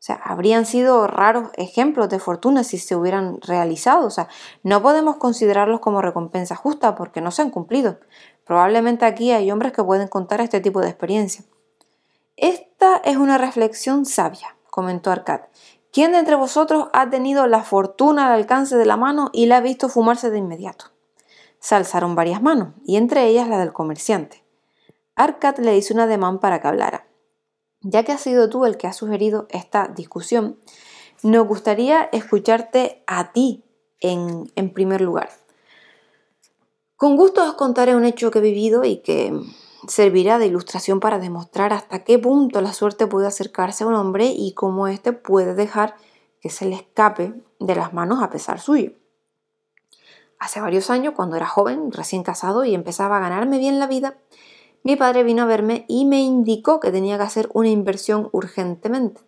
O 0.00 0.02
sea, 0.02 0.16
habrían 0.24 0.64
sido 0.64 1.06
raros 1.06 1.50
ejemplos 1.58 2.08
de 2.08 2.18
fortuna 2.18 2.64
si 2.64 2.78
se 2.78 2.96
hubieran 2.96 3.38
realizado. 3.42 4.06
O 4.06 4.10
sea, 4.10 4.28
no 4.62 4.80
podemos 4.80 5.18
considerarlos 5.18 5.80
como 5.80 6.00
recompensa 6.00 6.56
justa 6.56 6.94
porque 6.94 7.20
no 7.20 7.30
se 7.30 7.42
han 7.42 7.50
cumplido. 7.50 7.98
Probablemente 8.46 9.04
aquí 9.04 9.30
hay 9.30 9.50
hombres 9.50 9.74
que 9.74 9.84
pueden 9.84 10.08
contar 10.08 10.40
este 10.40 10.60
tipo 10.60 10.80
de 10.80 10.88
experiencia. 10.88 11.44
Esta 12.38 12.96
es 13.04 13.18
una 13.18 13.36
reflexión 13.36 14.06
sabia, 14.06 14.56
comentó 14.70 15.10
Arcad. 15.10 15.42
¿Quién 15.92 16.12
de 16.12 16.18
entre 16.18 16.36
vosotros 16.36 16.88
ha 16.94 17.10
tenido 17.10 17.46
la 17.46 17.62
fortuna 17.62 18.28
al 18.28 18.32
alcance 18.32 18.76
de 18.76 18.86
la 18.86 18.96
mano 18.96 19.28
y 19.34 19.46
la 19.46 19.58
ha 19.58 19.60
visto 19.60 19.90
fumarse 19.90 20.30
de 20.30 20.38
inmediato? 20.38 20.86
Se 21.58 21.74
alzaron 21.74 22.14
varias 22.14 22.40
manos, 22.40 22.68
y 22.86 22.96
entre 22.96 23.26
ellas 23.26 23.48
la 23.48 23.58
del 23.58 23.74
comerciante. 23.74 24.42
Arcad 25.14 25.58
le 25.58 25.76
hizo 25.76 25.92
un 25.92 26.00
ademán 26.00 26.38
para 26.38 26.62
que 26.62 26.68
hablara. 26.68 27.09
Ya 27.82 28.04
que 28.04 28.12
has 28.12 28.20
sido 28.20 28.48
tú 28.50 28.64
el 28.66 28.76
que 28.76 28.86
ha 28.86 28.92
sugerido 28.92 29.46
esta 29.50 29.88
discusión, 29.88 30.58
nos 31.22 31.46
gustaría 31.46 32.08
escucharte 32.12 33.02
a 33.06 33.32
ti 33.32 33.64
en, 34.00 34.50
en 34.54 34.72
primer 34.72 35.00
lugar. 35.00 35.30
Con 36.96 37.16
gusto 37.16 37.42
os 37.42 37.54
contaré 37.54 37.96
un 37.96 38.04
hecho 38.04 38.30
que 38.30 38.40
he 38.40 38.42
vivido 38.42 38.84
y 38.84 38.98
que 38.98 39.32
servirá 39.88 40.38
de 40.38 40.46
ilustración 40.46 41.00
para 41.00 41.18
demostrar 41.18 41.72
hasta 41.72 42.04
qué 42.04 42.18
punto 42.18 42.60
la 42.60 42.72
suerte 42.72 43.06
puede 43.06 43.26
acercarse 43.26 43.84
a 43.84 43.86
un 43.86 43.94
hombre 43.94 44.26
y 44.26 44.52
cómo 44.52 44.86
éste 44.86 45.12
puede 45.12 45.54
dejar 45.54 45.96
que 46.40 46.50
se 46.50 46.66
le 46.66 46.74
escape 46.74 47.34
de 47.58 47.74
las 47.74 47.92
manos 47.92 48.22
a 48.22 48.30
pesar 48.30 48.60
suyo. 48.60 48.92
Hace 50.38 50.60
varios 50.60 50.88
años, 50.88 51.14
cuando 51.14 51.36
era 51.36 51.46
joven, 51.46 51.92
recién 51.92 52.22
casado 52.22 52.64
y 52.64 52.74
empezaba 52.74 53.18
a 53.18 53.20
ganarme 53.20 53.58
bien 53.58 53.78
la 53.78 53.86
vida, 53.86 54.16
mi 54.82 54.96
padre 54.96 55.22
vino 55.22 55.42
a 55.42 55.46
verme 55.46 55.84
y 55.88 56.06
me 56.06 56.20
indicó 56.20 56.80
que 56.80 56.90
tenía 56.90 57.16
que 57.18 57.24
hacer 57.24 57.48
una 57.52 57.68
inversión 57.68 58.28
urgentemente. 58.32 59.20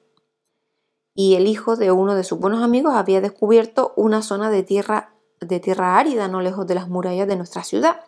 Y 1.14 1.34
el 1.34 1.46
hijo 1.46 1.76
de 1.76 1.92
uno 1.92 2.14
de 2.14 2.24
sus 2.24 2.38
buenos 2.38 2.62
amigos 2.62 2.94
había 2.94 3.20
descubierto 3.20 3.92
una 3.96 4.22
zona 4.22 4.50
de 4.50 4.62
tierra, 4.62 5.14
de 5.40 5.60
tierra 5.60 5.98
árida 5.98 6.28
no 6.28 6.40
lejos 6.40 6.66
de 6.66 6.74
las 6.74 6.88
murallas 6.88 7.28
de 7.28 7.36
nuestra 7.36 7.64
ciudad 7.64 8.00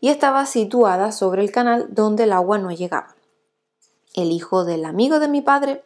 y 0.00 0.10
estaba 0.10 0.44
situada 0.44 1.12
sobre 1.12 1.42
el 1.42 1.50
canal 1.50 1.88
donde 1.90 2.24
el 2.24 2.32
agua 2.32 2.58
no 2.58 2.70
llegaba. 2.70 3.14
El 4.14 4.30
hijo 4.30 4.64
del 4.64 4.84
amigo 4.84 5.18
de 5.18 5.28
mi 5.28 5.40
padre 5.40 5.84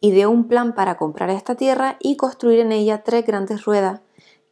ideó 0.00 0.30
un 0.30 0.48
plan 0.48 0.74
para 0.74 0.96
comprar 0.96 1.30
esta 1.30 1.54
tierra 1.54 1.96
y 2.00 2.16
construir 2.16 2.60
en 2.60 2.72
ella 2.72 3.02
tres 3.02 3.24
grandes 3.24 3.64
ruedas 3.64 4.00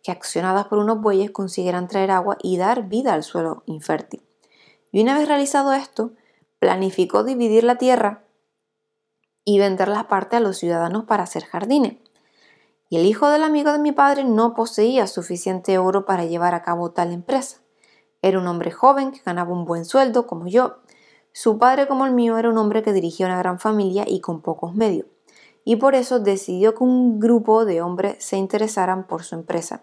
que 0.02 0.12
accionadas 0.12 0.66
por 0.66 0.78
unos 0.78 1.00
bueyes 1.00 1.31
consiguieran 1.31 1.88
traer 1.88 2.11
agua 2.11 2.37
y 2.43 2.57
dar 2.57 2.88
vida 2.88 3.14
al 3.14 3.23
suelo 3.23 3.62
infértil. 3.66 4.24
Y 4.94 5.02
una 5.02 5.18
vez 5.18 5.26
realizado 5.26 5.72
esto, 5.72 6.12
planificó 6.60 7.24
dividir 7.24 7.64
la 7.64 7.78
tierra 7.78 8.22
y 9.44 9.58
vender 9.58 9.88
las 9.88 10.04
partes 10.04 10.36
a 10.36 10.40
los 10.40 10.56
ciudadanos 10.56 11.02
para 11.02 11.24
hacer 11.24 11.44
jardines. 11.46 11.96
Y 12.88 12.98
el 12.98 13.04
hijo 13.04 13.28
del 13.28 13.42
amigo 13.42 13.72
de 13.72 13.80
mi 13.80 13.90
padre 13.90 14.22
no 14.22 14.54
poseía 14.54 15.08
suficiente 15.08 15.78
oro 15.78 16.06
para 16.06 16.26
llevar 16.26 16.54
a 16.54 16.62
cabo 16.62 16.92
tal 16.92 17.10
empresa. 17.10 17.56
Era 18.22 18.38
un 18.38 18.46
hombre 18.46 18.70
joven 18.70 19.10
que 19.10 19.20
ganaba 19.26 19.52
un 19.52 19.64
buen 19.64 19.84
sueldo, 19.84 20.28
como 20.28 20.46
yo. 20.46 20.76
Su 21.32 21.58
padre, 21.58 21.88
como 21.88 22.06
el 22.06 22.12
mío, 22.12 22.38
era 22.38 22.48
un 22.48 22.56
hombre 22.56 22.84
que 22.84 22.92
dirigía 22.92 23.26
una 23.26 23.38
gran 23.38 23.58
familia 23.58 24.04
y 24.06 24.20
con 24.20 24.42
pocos 24.42 24.76
medios. 24.76 25.08
Y 25.64 25.74
por 25.74 25.96
eso 25.96 26.20
decidió 26.20 26.72
que 26.76 26.84
un 26.84 27.18
grupo 27.18 27.64
de 27.64 27.82
hombres 27.82 28.24
se 28.24 28.36
interesaran 28.36 29.08
por 29.08 29.24
su 29.24 29.34
empresa 29.34 29.82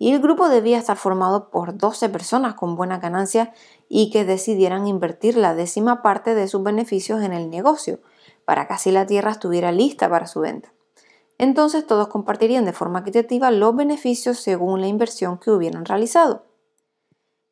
y 0.00 0.12
el 0.12 0.20
grupo 0.20 0.48
debía 0.48 0.78
estar 0.78 0.96
formado 0.96 1.50
por 1.50 1.76
12 1.76 2.08
personas 2.08 2.54
con 2.54 2.74
buena 2.74 2.98
ganancia 2.98 3.52
y 3.92 4.10
que 4.10 4.24
decidieran 4.24 4.86
invertir 4.86 5.36
la 5.36 5.56
décima 5.56 6.00
parte 6.00 6.36
de 6.36 6.46
sus 6.46 6.62
beneficios 6.62 7.22
en 7.22 7.32
el 7.32 7.50
negocio, 7.50 7.98
para 8.44 8.68
que 8.68 8.74
así 8.74 8.92
la 8.92 9.04
tierra 9.04 9.32
estuviera 9.32 9.72
lista 9.72 10.08
para 10.08 10.28
su 10.28 10.40
venta. 10.40 10.72
Entonces 11.38 11.84
todos 11.84 12.06
compartirían 12.06 12.64
de 12.64 12.72
forma 12.72 13.00
equitativa 13.00 13.50
los 13.50 13.74
beneficios 13.74 14.38
según 14.38 14.80
la 14.80 14.86
inversión 14.86 15.38
que 15.38 15.50
hubieran 15.50 15.84
realizado. 15.84 16.46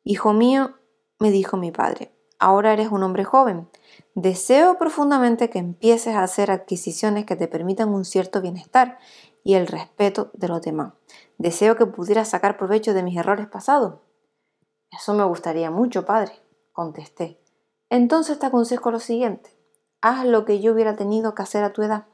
Hijo 0.05 0.31
mío, 0.31 0.75
me 1.19 1.29
dijo 1.29 1.57
mi 1.57 1.71
padre, 1.71 2.13
ahora 2.39 2.71
eres 2.71 2.89
un 2.89 3.03
hombre 3.03 3.25
joven. 3.25 3.67
Deseo 4.15 4.77
profundamente 4.77 5.49
que 5.49 5.59
empieces 5.59 6.15
a 6.15 6.23
hacer 6.23 6.51
adquisiciones 6.51 7.25
que 7.25 7.35
te 7.35 7.49
permitan 7.49 7.89
un 7.89 8.05
cierto 8.05 8.41
bienestar 8.41 8.97
y 9.43 9.55
el 9.55 9.67
respeto 9.67 10.31
de 10.33 10.47
los 10.47 10.61
demás. 10.61 10.93
Deseo 11.37 11.75
que 11.75 11.85
pudieras 11.85 12.29
sacar 12.29 12.57
provecho 12.57 12.93
de 12.93 13.03
mis 13.03 13.17
errores 13.17 13.47
pasados. 13.47 13.95
Eso 14.91 15.13
me 15.13 15.23
gustaría 15.23 15.71
mucho, 15.71 16.05
padre, 16.05 16.33
contesté. 16.73 17.39
Entonces 17.89 18.39
te 18.39 18.45
aconsejo 18.45 18.91
lo 18.91 18.99
siguiente. 18.99 19.55
Haz 20.01 20.25
lo 20.25 20.45
que 20.45 20.59
yo 20.59 20.73
hubiera 20.73 20.95
tenido 20.95 21.35
que 21.35 21.41
hacer 21.41 21.63
a 21.63 21.73
tu 21.73 21.81
edad. 21.81 22.05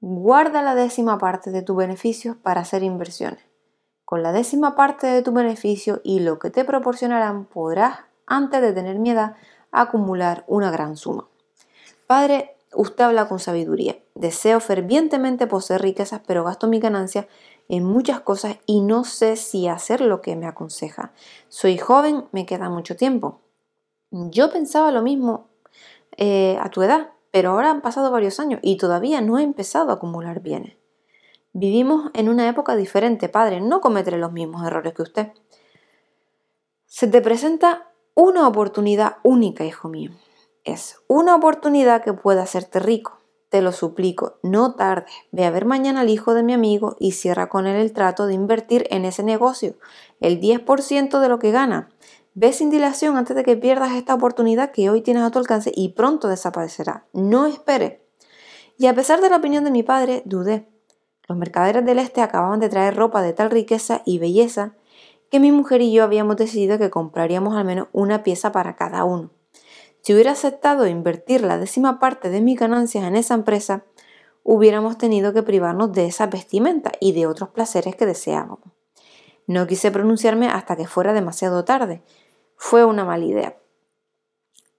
Guarda 0.00 0.62
la 0.62 0.74
décima 0.74 1.18
parte 1.18 1.50
de 1.50 1.62
tus 1.62 1.76
beneficios 1.76 2.36
para 2.36 2.60
hacer 2.60 2.82
inversiones. 2.82 3.42
Con 4.04 4.22
la 4.22 4.32
décima 4.32 4.76
parte 4.76 5.06
de 5.06 5.22
tu 5.22 5.32
beneficio 5.32 6.00
y 6.04 6.20
lo 6.20 6.38
que 6.38 6.50
te 6.50 6.64
proporcionarán 6.64 7.44
podrás, 7.44 8.00
antes 8.26 8.62
de 8.62 8.72
tener 8.72 8.98
mi 8.98 9.10
edad, 9.10 9.36
acumular 9.70 10.44
una 10.46 10.70
gran 10.70 10.96
suma. 10.96 11.26
Padre, 12.06 12.56
usted 12.74 13.04
habla 13.04 13.28
con 13.28 13.38
sabiduría. 13.38 13.98
Deseo 14.14 14.60
fervientemente 14.60 15.46
poseer 15.46 15.82
riquezas, 15.82 16.20
pero 16.26 16.44
gasto 16.44 16.68
mi 16.68 16.80
ganancia 16.80 17.28
en 17.68 17.84
muchas 17.84 18.20
cosas 18.20 18.58
y 18.66 18.80
no 18.80 19.04
sé 19.04 19.36
si 19.36 19.68
hacer 19.68 20.00
lo 20.00 20.20
que 20.20 20.36
me 20.36 20.46
aconseja. 20.46 21.12
Soy 21.48 21.78
joven, 21.78 22.24
me 22.32 22.46
queda 22.46 22.68
mucho 22.70 22.96
tiempo. 22.96 23.40
Yo 24.10 24.50
pensaba 24.50 24.90
lo 24.90 25.02
mismo 25.02 25.48
eh, 26.16 26.58
a 26.60 26.70
tu 26.70 26.82
edad, 26.82 27.10
pero 27.30 27.50
ahora 27.50 27.70
han 27.70 27.82
pasado 27.82 28.10
varios 28.10 28.40
años 28.40 28.60
y 28.62 28.78
todavía 28.78 29.20
no 29.20 29.38
he 29.38 29.42
empezado 29.42 29.90
a 29.90 29.94
acumular 29.94 30.40
bienes. 30.40 30.76
Vivimos 31.52 32.10
en 32.14 32.28
una 32.28 32.48
época 32.48 32.76
diferente, 32.76 33.28
padre, 33.28 33.60
no 33.60 33.80
cometeré 33.80 34.18
los 34.18 34.32
mismos 34.32 34.66
errores 34.66 34.94
que 34.94 35.02
usted. 35.02 35.32
Se 36.86 37.06
te 37.06 37.20
presenta 37.20 37.90
una 38.14 38.48
oportunidad 38.48 39.18
única, 39.22 39.64
hijo 39.64 39.88
mío. 39.88 40.10
es 40.64 41.00
una 41.06 41.34
oportunidad 41.34 42.02
que 42.02 42.12
puede 42.12 42.40
hacerte 42.40 42.78
rico. 42.78 43.17
Te 43.48 43.62
lo 43.62 43.72
suplico, 43.72 44.38
no 44.42 44.74
tardes. 44.74 45.10
Ve 45.32 45.46
a 45.46 45.50
ver 45.50 45.64
mañana 45.64 46.00
al 46.00 46.10
hijo 46.10 46.34
de 46.34 46.42
mi 46.42 46.52
amigo 46.52 46.96
y 46.98 47.12
cierra 47.12 47.48
con 47.48 47.66
él 47.66 47.76
el 47.76 47.92
trato 47.92 48.26
de 48.26 48.34
invertir 48.34 48.86
en 48.90 49.04
ese 49.04 49.22
negocio 49.22 49.76
el 50.20 50.40
10% 50.40 51.20
de 51.20 51.28
lo 51.28 51.38
que 51.38 51.50
gana. 51.50 51.88
Ve 52.34 52.52
sin 52.52 52.70
dilación 52.70 53.16
antes 53.16 53.34
de 53.34 53.44
que 53.44 53.56
pierdas 53.56 53.92
esta 53.92 54.14
oportunidad 54.14 54.70
que 54.70 54.90
hoy 54.90 55.00
tienes 55.00 55.22
a 55.22 55.30
tu 55.30 55.38
alcance 55.38 55.72
y 55.74 55.90
pronto 55.90 56.28
desaparecerá. 56.28 57.06
No 57.12 57.46
espere. 57.46 58.04
Y 58.76 58.86
a 58.86 58.94
pesar 58.94 59.20
de 59.20 59.30
la 59.30 59.36
opinión 59.36 59.64
de 59.64 59.70
mi 59.70 59.82
padre, 59.82 60.22
dudé. 60.24 60.68
Los 61.26 61.36
mercaderes 61.36 61.84
del 61.84 61.98
este 61.98 62.20
acababan 62.20 62.60
de 62.60 62.68
traer 62.68 62.96
ropa 62.96 63.22
de 63.22 63.32
tal 63.32 63.50
riqueza 63.50 64.02
y 64.04 64.18
belleza 64.18 64.74
que 65.30 65.40
mi 65.40 65.52
mujer 65.52 65.82
y 65.82 65.92
yo 65.92 66.04
habíamos 66.04 66.36
decidido 66.36 66.78
que 66.78 66.90
compraríamos 66.90 67.56
al 67.56 67.64
menos 67.64 67.88
una 67.92 68.22
pieza 68.22 68.52
para 68.52 68.76
cada 68.76 69.04
uno. 69.04 69.30
Si 70.08 70.14
hubiera 70.14 70.32
aceptado 70.32 70.86
invertir 70.86 71.42
la 71.42 71.58
décima 71.58 71.98
parte 71.98 72.30
de 72.30 72.40
mis 72.40 72.58
ganancias 72.58 73.04
en 73.04 73.14
esa 73.14 73.34
empresa, 73.34 73.84
hubiéramos 74.42 74.96
tenido 74.96 75.34
que 75.34 75.42
privarnos 75.42 75.92
de 75.92 76.06
esa 76.06 76.28
vestimenta 76.28 76.92
y 76.98 77.12
de 77.12 77.26
otros 77.26 77.50
placeres 77.50 77.94
que 77.94 78.06
deseábamos. 78.06 78.72
No 79.46 79.66
quise 79.66 79.90
pronunciarme 79.90 80.48
hasta 80.48 80.76
que 80.76 80.86
fuera 80.86 81.12
demasiado 81.12 81.66
tarde. 81.66 82.02
Fue 82.56 82.86
una 82.86 83.04
mala 83.04 83.26
idea. 83.26 83.58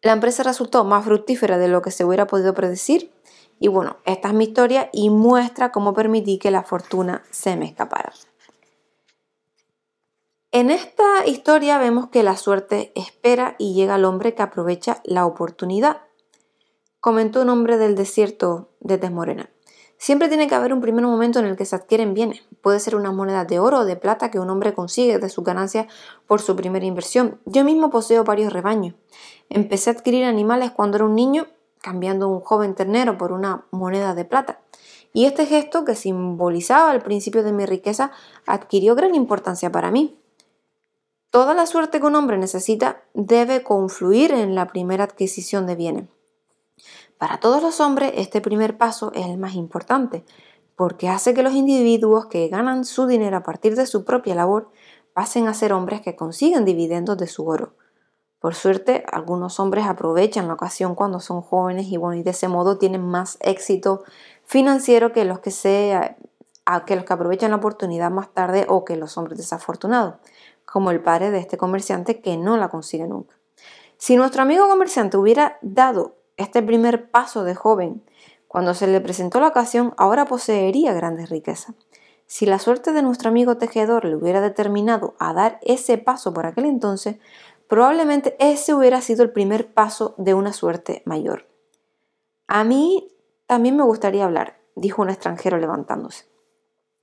La 0.02 0.14
empresa 0.14 0.42
resultó 0.42 0.84
más 0.84 1.06
fructífera 1.06 1.60
de 1.60 1.68
lo 1.68 1.84
que 1.84 1.92
se 1.92 2.06
hubiera 2.06 2.26
podido 2.26 2.56
predecir 2.56 3.14
y 3.60 3.68
bueno, 3.68 3.98
esta 4.06 4.30
es 4.30 4.34
mi 4.34 4.46
historia 4.46 4.90
y 4.92 5.12
muestra 5.12 5.72
cómo 5.72 5.94
permití 5.94 6.40
que 6.40 6.50
la 6.50 6.64
fortuna 6.64 7.22
se 7.30 7.56
me 7.56 7.66
escapara. 7.66 8.14
En 10.52 10.72
esta 10.72 11.28
historia 11.28 11.78
vemos 11.78 12.08
que 12.10 12.24
la 12.24 12.36
suerte 12.36 12.92
espera 12.96 13.56
y 13.60 13.76
llega 13.76 13.94
al 13.94 14.04
hombre 14.04 14.34
que 14.34 14.42
aprovecha 14.42 15.00
la 15.04 15.28
oportunidad. 15.28 16.02
Comentó 17.00 17.44
un 17.44 17.50
hombre 17.50 17.78
del 17.78 17.94
desierto 17.94 18.70
de 18.80 18.98
Tesmorena. 18.98 19.52
Siempre 20.00 20.28
tiene 20.28 20.48
que 20.48 20.56
haber 20.56 20.74
un 20.74 20.82
primer 20.82 21.06
momento 21.06 21.38
en 21.38 21.46
el 21.46 21.56
que 21.56 21.66
se 21.66 21.76
adquieren 21.76 22.16
bienes. 22.16 22.42
Puede 22.64 22.80
ser 22.80 22.96
una 22.96 23.12
moneda 23.12 23.46
de 23.46 23.60
oro 23.60 23.82
o 23.82 23.86
de 23.86 23.96
plata 23.96 24.32
que 24.32 24.40
un 24.40 24.50
hombre 24.50 24.74
consigue 24.74 25.20
de 25.20 25.30
sus 25.30 25.44
ganancias 25.44 25.86
por 26.26 26.42
su 26.42 26.56
primera 26.56 26.88
inversión. 26.88 27.40
Yo 27.46 27.64
mismo 27.64 27.92
poseo 27.92 28.24
varios 28.24 28.52
rebaños. 28.52 28.96
Empecé 29.50 29.92
a 29.92 29.94
adquirir 29.94 30.26
animales 30.26 30.72
cuando 30.72 30.98
era 30.98 31.06
un 31.06 31.14
niño, 31.14 31.46
cambiando 31.80 32.28
un 32.28 32.40
joven 32.40 32.74
ternero 32.74 33.20
por 33.20 33.34
una 33.34 33.68
moneda 33.70 34.16
de 34.16 34.26
plata. 34.26 34.62
Y 35.14 35.26
este 35.26 35.46
gesto, 35.46 35.86
que 35.86 35.94
simbolizaba 35.94 36.92
el 36.96 37.04
principio 37.04 37.44
de 37.44 37.52
mi 37.52 37.68
riqueza, 37.68 38.12
adquirió 38.48 38.96
gran 38.96 39.14
importancia 39.14 39.72
para 39.72 39.92
mí. 39.92 40.20
Toda 41.32 41.54
la 41.54 41.68
suerte 41.68 42.00
que 42.00 42.08
un 42.08 42.16
hombre 42.16 42.40
necesita 42.40 43.04
debe 43.14 43.62
confluir 43.62 44.32
en 44.32 44.56
la 44.56 44.66
primera 44.66 45.04
adquisición 45.04 45.68
de 45.68 45.76
bienes. 45.76 46.06
Para 47.20 47.40
todos 47.40 47.62
los 47.62 47.80
hombres 47.80 48.14
este 48.16 48.42
primer 48.42 48.80
paso 48.80 49.12
es 49.14 49.28
el 49.28 49.38
más 49.38 49.54
importante, 49.54 50.26
porque 50.76 51.08
hace 51.08 51.36
que 51.36 51.44
los 51.44 51.54
individuos 51.54 52.26
que 52.26 52.48
ganan 52.48 52.84
su 52.84 53.06
dinero 53.06 53.38
a 53.38 53.44
partir 53.44 53.76
de 53.76 53.86
su 53.86 54.06
propia 54.06 54.34
labor 54.34 54.72
pasen 55.14 55.48
a 55.48 55.54
ser 55.54 55.72
hombres 55.72 56.02
que 56.02 56.16
consiguen 56.16 56.66
dividendos 56.66 57.16
de 57.20 57.28
su 57.28 57.46
oro. 57.46 57.74
Por 58.40 58.56
suerte, 58.56 59.04
algunos 59.12 59.60
hombres 59.60 59.86
aprovechan 59.86 60.48
la 60.48 60.56
ocasión 60.56 60.96
cuando 60.96 61.20
son 61.20 61.42
jóvenes 61.42 61.88
y, 61.90 61.98
de 62.24 62.30
ese 62.32 62.48
modo 62.48 62.80
tienen 62.80 63.06
más 63.06 63.38
éxito 63.42 64.04
financiero 64.46 65.12
que 65.12 65.26
los 65.26 65.42
que 65.42 65.54
aprovechan 67.08 67.52
la 67.52 67.58
oportunidad 67.58 68.10
más 68.10 68.34
tarde 68.34 68.66
o 68.68 68.84
que 68.84 68.96
los 68.96 69.16
hombres 69.16 69.38
desafortunados 69.38 70.16
como 70.72 70.92
el 70.92 71.02
padre 71.02 71.32
de 71.32 71.40
este 71.40 71.58
comerciante 71.58 72.22
que 72.22 72.38
no 72.38 72.58
la 72.58 72.70
consigue 72.70 73.08
nunca. 73.08 73.36
Si 73.98 74.16
nuestro 74.16 74.44
amigo 74.44 74.68
comerciante 74.68 75.18
hubiera 75.18 75.58
dado 75.62 76.16
este 76.38 76.62
primer 76.62 77.10
paso 77.12 77.44
de 77.44 77.56
joven 77.56 78.04
cuando 78.48 78.74
se 78.74 78.88
le 78.88 79.02
presentó 79.02 79.40
la 79.40 79.48
ocasión, 79.48 79.94
ahora 79.98 80.26
poseería 80.26 80.94
grandes 80.94 81.30
riquezas. 81.30 81.76
Si 82.26 82.46
la 82.46 82.60
suerte 82.60 82.94
de 82.94 83.02
nuestro 83.02 83.30
amigo 83.30 83.58
tejedor 83.58 84.06
le 84.06 84.16
hubiera 84.16 84.42
determinado 84.42 85.16
a 85.20 85.34
dar 85.34 85.60
ese 85.64 85.98
paso 85.98 86.34
por 86.34 86.46
aquel 86.46 86.66
entonces, 86.66 87.18
probablemente 87.68 88.36
ese 88.40 88.74
hubiera 88.74 89.02
sido 89.02 89.24
el 89.24 89.32
primer 89.32 89.74
paso 89.74 90.16
de 90.18 90.34
una 90.34 90.54
suerte 90.54 91.02
mayor. 91.06 91.48
A 92.48 92.64
mí 92.64 93.12
también 93.48 93.76
me 93.76 93.84
gustaría 93.84 94.26
hablar, 94.26 94.60
dijo 94.76 95.02
un 95.02 95.10
extranjero 95.10 95.58
levantándose. 95.58 96.26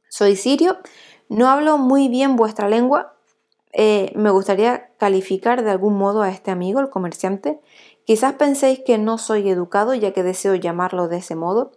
Soy 0.09 0.37
sirio, 0.37 0.79
no 1.29 1.49
hablo 1.49 1.79
muy 1.79 2.09
bien 2.09 2.37
vuestra 2.37 2.69
lengua, 2.69 3.16
eh, 3.79 4.11
me 4.15 4.31
gustaría 4.31 4.89
calificar 4.97 5.63
de 5.63 5.71
algún 5.71 5.99
modo 5.99 6.23
a 6.23 6.31
este 6.31 6.51
amigo, 6.51 6.81
el 6.81 6.89
comerciante. 6.89 7.61
Quizás 8.07 8.33
penséis 8.37 8.81
que 8.87 8.97
no 8.97 9.19
soy 9.19 9.51
educado 9.51 9.93
ya 9.93 10.15
que 10.15 10.23
deseo 10.23 10.55
llamarlo 10.55 11.09
de 11.09 11.19
ese 11.19 11.35
modo, 11.35 11.73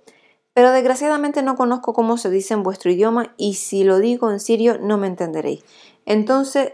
pero 0.53 0.71
desgraciadamente 0.71 1.43
no 1.43 1.57
conozco 1.57 1.91
cómo 1.91 2.15
se 2.15 2.29
dice 2.29 2.53
en 2.53 2.63
vuestro 2.63 2.89
idioma 2.89 3.33
y 3.35 3.55
si 3.55 3.83
lo 3.83 3.99
digo 3.99 4.31
en 4.31 4.39
sirio 4.39 4.77
no 4.79 4.97
me 4.97 5.07
entenderéis. 5.07 5.65
Entonces, 6.05 6.71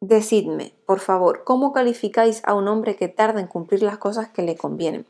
decidme, 0.00 0.74
por 0.86 1.00
favor, 1.00 1.44
¿cómo 1.44 1.74
calificáis 1.74 2.40
a 2.46 2.54
un 2.54 2.66
hombre 2.66 2.96
que 2.96 3.08
tarda 3.08 3.40
en 3.40 3.48
cumplir 3.48 3.82
las 3.82 3.98
cosas 3.98 4.30
que 4.30 4.40
le 4.40 4.56
convienen? 4.56 5.04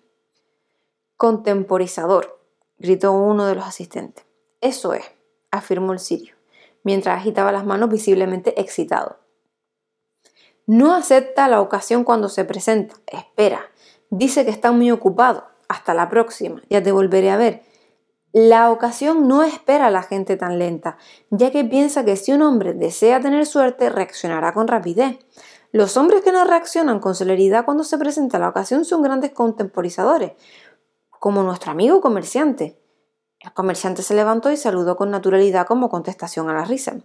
Contemporizador, 1.16 2.40
gritó 2.78 3.12
uno 3.12 3.46
de 3.46 3.54
los 3.54 3.64
asistentes. 3.64 4.26
Eso 4.60 4.92
es, 4.92 5.04
afirmó 5.52 5.92
el 5.92 6.00
sirio, 6.00 6.34
mientras 6.82 7.16
agitaba 7.16 7.52
las 7.52 7.64
manos 7.64 7.90
visiblemente 7.90 8.60
excitado. 8.60 9.21
No 10.66 10.94
acepta 10.94 11.48
la 11.48 11.60
ocasión 11.60 12.04
cuando 12.04 12.28
se 12.28 12.44
presenta. 12.44 12.96
Espera. 13.06 13.62
Dice 14.10 14.44
que 14.44 14.50
está 14.50 14.72
muy 14.72 14.90
ocupado. 14.90 15.44
Hasta 15.68 15.94
la 15.94 16.08
próxima. 16.08 16.62
Ya 16.70 16.82
te 16.82 16.92
volveré 16.92 17.30
a 17.30 17.36
ver. 17.36 17.62
La 18.32 18.70
ocasión 18.70 19.28
no 19.28 19.42
espera 19.42 19.88
a 19.88 19.90
la 19.90 20.02
gente 20.02 20.38
tan 20.38 20.58
lenta, 20.58 20.96
ya 21.28 21.50
que 21.50 21.66
piensa 21.66 22.02
que 22.02 22.16
si 22.16 22.32
un 22.32 22.40
hombre 22.40 22.72
desea 22.72 23.20
tener 23.20 23.44
suerte, 23.44 23.90
reaccionará 23.90 24.54
con 24.54 24.68
rapidez. 24.68 25.18
Los 25.70 25.98
hombres 25.98 26.22
que 26.22 26.32
no 26.32 26.44
reaccionan 26.44 26.98
con 26.98 27.14
celeridad 27.14 27.66
cuando 27.66 27.84
se 27.84 27.98
presenta 27.98 28.38
la 28.38 28.48
ocasión 28.48 28.86
son 28.86 29.02
grandes 29.02 29.32
contemporizadores, 29.32 30.32
como 31.10 31.42
nuestro 31.42 31.72
amigo 31.72 32.00
comerciante. 32.00 32.80
El 33.38 33.52
comerciante 33.52 34.02
se 34.02 34.14
levantó 34.14 34.50
y 34.50 34.56
saludó 34.56 34.96
con 34.96 35.10
naturalidad 35.10 35.66
como 35.66 35.90
contestación 35.90 36.48
a 36.48 36.54
la 36.54 36.64
risa. 36.64 36.96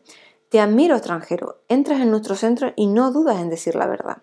Te 0.49 0.61
admiro, 0.61 0.95
extranjero. 0.95 1.61
Entras 1.67 1.99
en 1.99 2.11
nuestro 2.11 2.35
centro 2.35 2.71
y 2.75 2.87
no 2.87 3.11
dudas 3.11 3.39
en 3.39 3.49
decir 3.49 3.75
la 3.75 3.87
verdad. 3.87 4.17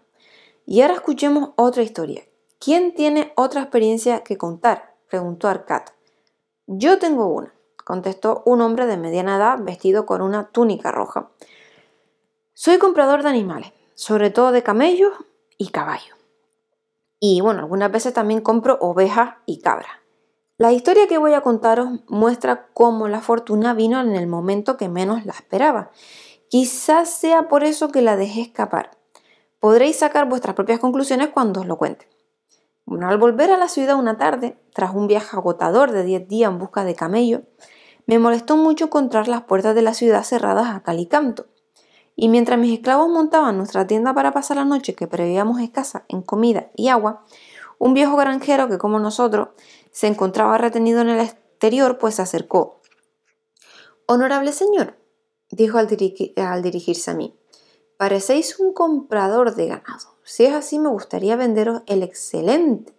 Y 0.66 0.80
ahora 0.80 0.94
escuchemos 0.94 1.50
otra 1.56 1.82
historia. 1.82 2.24
¿Quién 2.58 2.94
tiene 2.94 3.32
otra 3.36 3.60
experiencia 3.60 4.24
que 4.24 4.38
contar? 4.38 4.94
preguntó 5.08 5.48
Arcat. 5.48 5.90
Yo 6.66 6.98
tengo 6.98 7.26
una, 7.26 7.52
contestó 7.84 8.42
un 8.46 8.62
hombre 8.62 8.86
de 8.86 8.96
mediana 8.96 9.36
edad 9.36 9.58
vestido 9.60 10.06
con 10.06 10.22
una 10.22 10.48
túnica 10.48 10.90
roja. 10.90 11.28
Soy 12.54 12.78
comprador 12.78 13.22
de 13.22 13.28
animales, 13.28 13.72
sobre 13.94 14.30
todo 14.30 14.50
de 14.50 14.62
camellos 14.62 15.12
y 15.58 15.68
caballos. 15.68 16.16
Y 17.20 17.42
bueno, 17.42 17.60
algunas 17.60 17.92
veces 17.92 18.14
también 18.14 18.40
compro 18.40 18.78
ovejas 18.80 19.34
y 19.44 19.60
cabras. 19.60 20.03
La 20.56 20.70
historia 20.70 21.08
que 21.08 21.18
voy 21.18 21.32
a 21.32 21.40
contaros 21.40 21.88
muestra 22.06 22.68
cómo 22.74 23.08
la 23.08 23.20
fortuna 23.20 23.74
vino 23.74 24.00
en 24.00 24.14
el 24.14 24.28
momento 24.28 24.76
que 24.76 24.88
menos 24.88 25.26
la 25.26 25.32
esperaba. 25.32 25.90
Quizás 26.48 27.10
sea 27.10 27.48
por 27.48 27.64
eso 27.64 27.88
que 27.88 28.02
la 28.02 28.16
dejé 28.16 28.42
escapar. 28.42 28.92
Podréis 29.58 29.96
sacar 29.98 30.28
vuestras 30.28 30.54
propias 30.54 30.78
conclusiones 30.78 31.30
cuando 31.30 31.62
os 31.62 31.66
lo 31.66 31.76
cuente. 31.76 32.08
Al 32.86 33.18
volver 33.18 33.50
a 33.50 33.56
la 33.56 33.66
ciudad 33.66 33.96
una 33.96 34.16
tarde, 34.16 34.56
tras 34.72 34.94
un 34.94 35.08
viaje 35.08 35.36
agotador 35.36 35.90
de 35.90 36.04
10 36.04 36.28
días 36.28 36.52
en 36.52 36.60
busca 36.60 36.84
de 36.84 36.94
camello, 36.94 37.42
me 38.06 38.20
molestó 38.20 38.56
mucho 38.56 38.84
encontrar 38.84 39.26
las 39.26 39.42
puertas 39.42 39.74
de 39.74 39.82
la 39.82 39.92
ciudad 39.92 40.22
cerradas 40.22 40.68
a 40.68 40.84
cal 40.84 41.00
y 41.00 41.06
canto. 41.06 41.46
Y 42.14 42.28
mientras 42.28 42.60
mis 42.60 42.74
esclavos 42.74 43.08
montaban 43.08 43.56
nuestra 43.56 43.88
tienda 43.88 44.14
para 44.14 44.30
pasar 44.30 44.58
la 44.58 44.64
noche 44.64 44.94
que 44.94 45.08
preveíamos 45.08 45.60
escasa 45.60 46.04
en 46.06 46.22
comida 46.22 46.70
y 46.76 46.90
agua, 46.90 47.24
un 47.78 47.92
viejo 47.92 48.16
granjero 48.16 48.68
que 48.68 48.78
como 48.78 49.00
nosotros 49.00 49.48
se 49.94 50.08
encontraba 50.08 50.58
retenido 50.58 51.00
en 51.02 51.08
el 51.08 51.20
exterior, 51.20 51.98
pues 51.98 52.16
se 52.16 52.22
acercó. 52.22 52.80
Honorable 54.06 54.52
señor, 54.52 54.96
dijo 55.52 55.78
al, 55.78 55.86
dirigirse 55.86 57.10
a 57.12 57.14
mí, 57.14 57.38
parecéis 57.96 58.58
un 58.58 58.72
comprador 58.72 59.54
de 59.54 59.68
ganado. 59.68 60.16
Si 60.24 60.44
es 60.44 60.52
así, 60.52 60.80
me 60.80 60.88
gustaría 60.88 61.36
venderos 61.36 61.82
el 61.86 62.02
excelente 62.02 62.92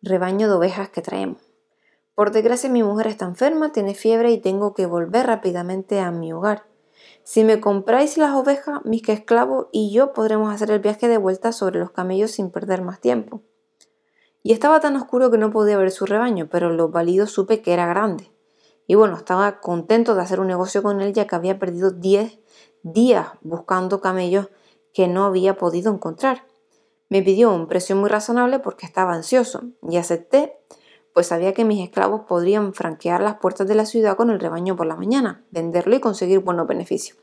rebaño 0.00 0.48
de 0.48 0.54
ovejas 0.54 0.88
que 0.88 1.02
traemos. 1.02 1.42
Por 2.14 2.32
desgracia, 2.32 2.70
mi 2.70 2.82
mujer 2.82 3.08
está 3.08 3.26
enferma, 3.26 3.72
tiene 3.72 3.94
fiebre 3.94 4.32
y 4.32 4.38
tengo 4.38 4.72
que 4.72 4.86
volver 4.86 5.26
rápidamente 5.26 6.00
a 6.00 6.10
mi 6.10 6.32
hogar. 6.32 6.64
Si 7.22 7.44
me 7.44 7.60
compráis 7.60 8.16
las 8.16 8.34
ovejas, 8.34 8.80
mis 8.84 9.02
que 9.02 9.12
esclavos 9.12 9.66
y 9.72 9.92
yo 9.92 10.14
podremos 10.14 10.54
hacer 10.54 10.70
el 10.70 10.80
viaje 10.80 11.06
de 11.06 11.18
vuelta 11.18 11.52
sobre 11.52 11.80
los 11.80 11.90
camellos 11.90 12.30
sin 12.30 12.50
perder 12.50 12.80
más 12.80 12.98
tiempo 12.98 13.42
y 14.42 14.52
estaba 14.52 14.80
tan 14.80 14.96
oscuro 14.96 15.30
que 15.30 15.38
no 15.38 15.50
podía 15.50 15.76
ver 15.76 15.90
su 15.90 16.06
rebaño, 16.06 16.48
pero 16.50 16.70
lo 16.70 16.88
válido 16.88 17.26
supe 17.26 17.60
que 17.60 17.72
era 17.72 17.86
grande. 17.86 18.30
Y 18.86 18.94
bueno, 18.94 19.16
estaba 19.16 19.60
contento 19.60 20.14
de 20.14 20.22
hacer 20.22 20.40
un 20.40 20.48
negocio 20.48 20.82
con 20.82 21.00
él 21.00 21.12
ya 21.12 21.26
que 21.26 21.36
había 21.36 21.58
perdido 21.58 21.90
10 21.90 22.38
días 22.82 23.28
buscando 23.42 24.00
camellos 24.00 24.48
que 24.92 25.06
no 25.06 25.24
había 25.24 25.56
podido 25.56 25.92
encontrar. 25.92 26.44
Me 27.08 27.22
pidió 27.22 27.52
un 27.52 27.68
precio 27.68 27.96
muy 27.96 28.08
razonable 28.08 28.58
porque 28.58 28.86
estaba 28.86 29.14
ansioso 29.14 29.62
y 29.88 29.96
acepté, 29.96 30.58
pues 31.12 31.26
sabía 31.26 31.54
que 31.54 31.64
mis 31.64 31.82
esclavos 31.82 32.22
podrían 32.26 32.72
franquear 32.72 33.20
las 33.20 33.36
puertas 33.36 33.68
de 33.68 33.74
la 33.74 33.84
ciudad 33.84 34.16
con 34.16 34.30
el 34.30 34.40
rebaño 34.40 34.76
por 34.76 34.86
la 34.86 34.96
mañana, 34.96 35.44
venderlo 35.50 35.94
y 35.96 36.00
conseguir 36.00 36.40
buenos 36.40 36.66
beneficios. 36.66 37.18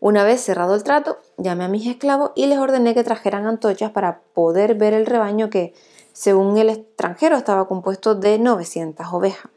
Una 0.00 0.24
vez 0.24 0.42
cerrado 0.42 0.74
el 0.74 0.82
trato, 0.82 1.18
llamé 1.38 1.64
a 1.64 1.68
mis 1.68 1.86
esclavos 1.86 2.32
y 2.34 2.46
les 2.46 2.58
ordené 2.58 2.94
que 2.94 3.04
trajeran 3.04 3.46
antorchas 3.46 3.90
para 3.90 4.20
poder 4.34 4.74
ver 4.74 4.92
el 4.92 5.06
rebaño 5.06 5.48
que, 5.48 5.74
según 6.12 6.58
el 6.58 6.68
extranjero, 6.68 7.36
estaba 7.36 7.66
compuesto 7.66 8.14
de 8.14 8.38
900 8.38 9.06
ovejas. 9.12 9.50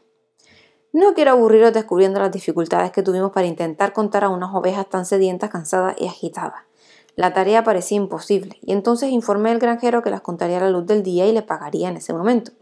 No 0.92 1.14
quiero 1.14 1.32
aburriros 1.32 1.72
descubriendo 1.72 2.18
las 2.20 2.32
dificultades 2.32 2.90
que 2.90 3.02
tuvimos 3.02 3.32
para 3.32 3.46
intentar 3.46 3.92
contar 3.92 4.24
a 4.24 4.28
unas 4.30 4.52
ovejas 4.54 4.88
tan 4.88 5.04
sedientas, 5.04 5.50
cansadas 5.50 5.94
y 6.00 6.06
agitadas. 6.06 6.62
La 7.16 7.32
tarea 7.32 7.62
parecía 7.62 7.98
imposible, 7.98 8.58
y 8.62 8.72
entonces 8.72 9.10
informé 9.10 9.50
al 9.50 9.58
granjero 9.58 10.02
que 10.02 10.10
las 10.10 10.22
contaría 10.22 10.56
a 10.56 10.62
la 10.62 10.70
luz 10.70 10.86
del 10.86 11.02
día 11.02 11.26
y 11.26 11.32
le 11.32 11.42
pagaría 11.42 11.90
en 11.90 11.98
ese 11.98 12.12
momento. 12.12 12.52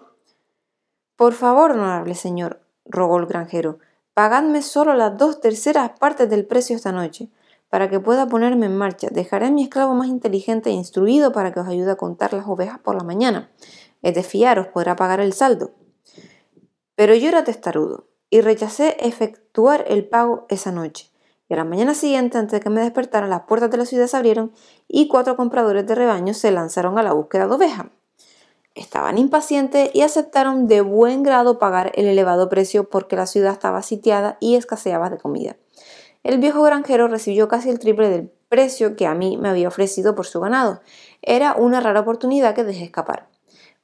Por 1.16 1.32
favor, 1.32 1.70
honorable 1.70 2.14
señor, 2.14 2.60
rogó 2.84 3.18
el 3.18 3.26
granjero, 3.26 3.78
pagadme 4.14 4.62
solo 4.62 4.94
las 4.94 5.16
dos 5.16 5.40
terceras 5.40 5.92
partes 5.98 6.28
del 6.28 6.44
precio 6.44 6.76
esta 6.76 6.92
noche 6.92 7.30
para 7.68 7.90
que 7.90 8.00
pueda 8.00 8.26
ponerme 8.26 8.66
en 8.66 8.76
marcha. 8.76 9.08
Dejaré 9.10 9.46
a 9.46 9.50
mi 9.50 9.62
esclavo 9.62 9.94
más 9.94 10.08
inteligente 10.08 10.70
e 10.70 10.72
instruido 10.72 11.32
para 11.32 11.52
que 11.52 11.60
os 11.60 11.68
ayude 11.68 11.90
a 11.90 11.96
contar 11.96 12.32
las 12.32 12.46
ovejas 12.46 12.78
por 12.78 12.96
la 12.96 13.04
mañana. 13.04 13.50
Es 14.02 14.14
de 14.14 14.22
fiar, 14.22 14.58
os 14.58 14.68
podrá 14.68 14.96
pagar 14.96 15.20
el 15.20 15.32
saldo. 15.32 15.72
Pero 16.94 17.14
yo 17.14 17.28
era 17.28 17.44
testarudo 17.44 18.08
y 18.30 18.40
rechacé 18.40 18.96
efectuar 19.00 19.84
el 19.88 20.06
pago 20.06 20.46
esa 20.48 20.72
noche. 20.72 21.10
Y 21.48 21.54
a 21.54 21.56
la 21.56 21.64
mañana 21.64 21.94
siguiente, 21.94 22.36
antes 22.36 22.52
de 22.52 22.60
que 22.60 22.70
me 22.70 22.82
despertara, 22.82 23.26
las 23.26 23.42
puertas 23.42 23.70
de 23.70 23.78
la 23.78 23.86
ciudad 23.86 24.06
se 24.06 24.16
abrieron 24.16 24.52
y 24.86 25.08
cuatro 25.08 25.36
compradores 25.36 25.86
de 25.86 25.94
rebaños 25.94 26.36
se 26.36 26.50
lanzaron 26.50 26.98
a 26.98 27.02
la 27.02 27.12
búsqueda 27.12 27.46
de 27.46 27.54
ovejas. 27.54 27.86
Estaban 28.74 29.18
impacientes 29.18 29.90
y 29.94 30.02
aceptaron 30.02 30.68
de 30.68 30.82
buen 30.82 31.22
grado 31.22 31.58
pagar 31.58 31.90
el 31.94 32.06
elevado 32.06 32.48
precio 32.48 32.88
porque 32.88 33.16
la 33.16 33.26
ciudad 33.26 33.52
estaba 33.52 33.82
sitiada 33.82 34.36
y 34.40 34.56
escaseaba 34.56 35.10
de 35.10 35.18
comida 35.18 35.56
el 36.22 36.38
viejo 36.38 36.62
granjero 36.62 37.08
recibió 37.08 37.48
casi 37.48 37.70
el 37.70 37.78
triple 37.78 38.08
del 38.08 38.32
precio 38.48 38.96
que 38.96 39.06
a 39.06 39.14
mí 39.14 39.36
me 39.36 39.48
había 39.48 39.68
ofrecido 39.68 40.14
por 40.14 40.26
su 40.26 40.40
ganado. 40.40 40.80
Era 41.22 41.54
una 41.54 41.80
rara 41.80 42.00
oportunidad 42.00 42.54
que 42.54 42.64
dejé 42.64 42.84
escapar. 42.84 43.28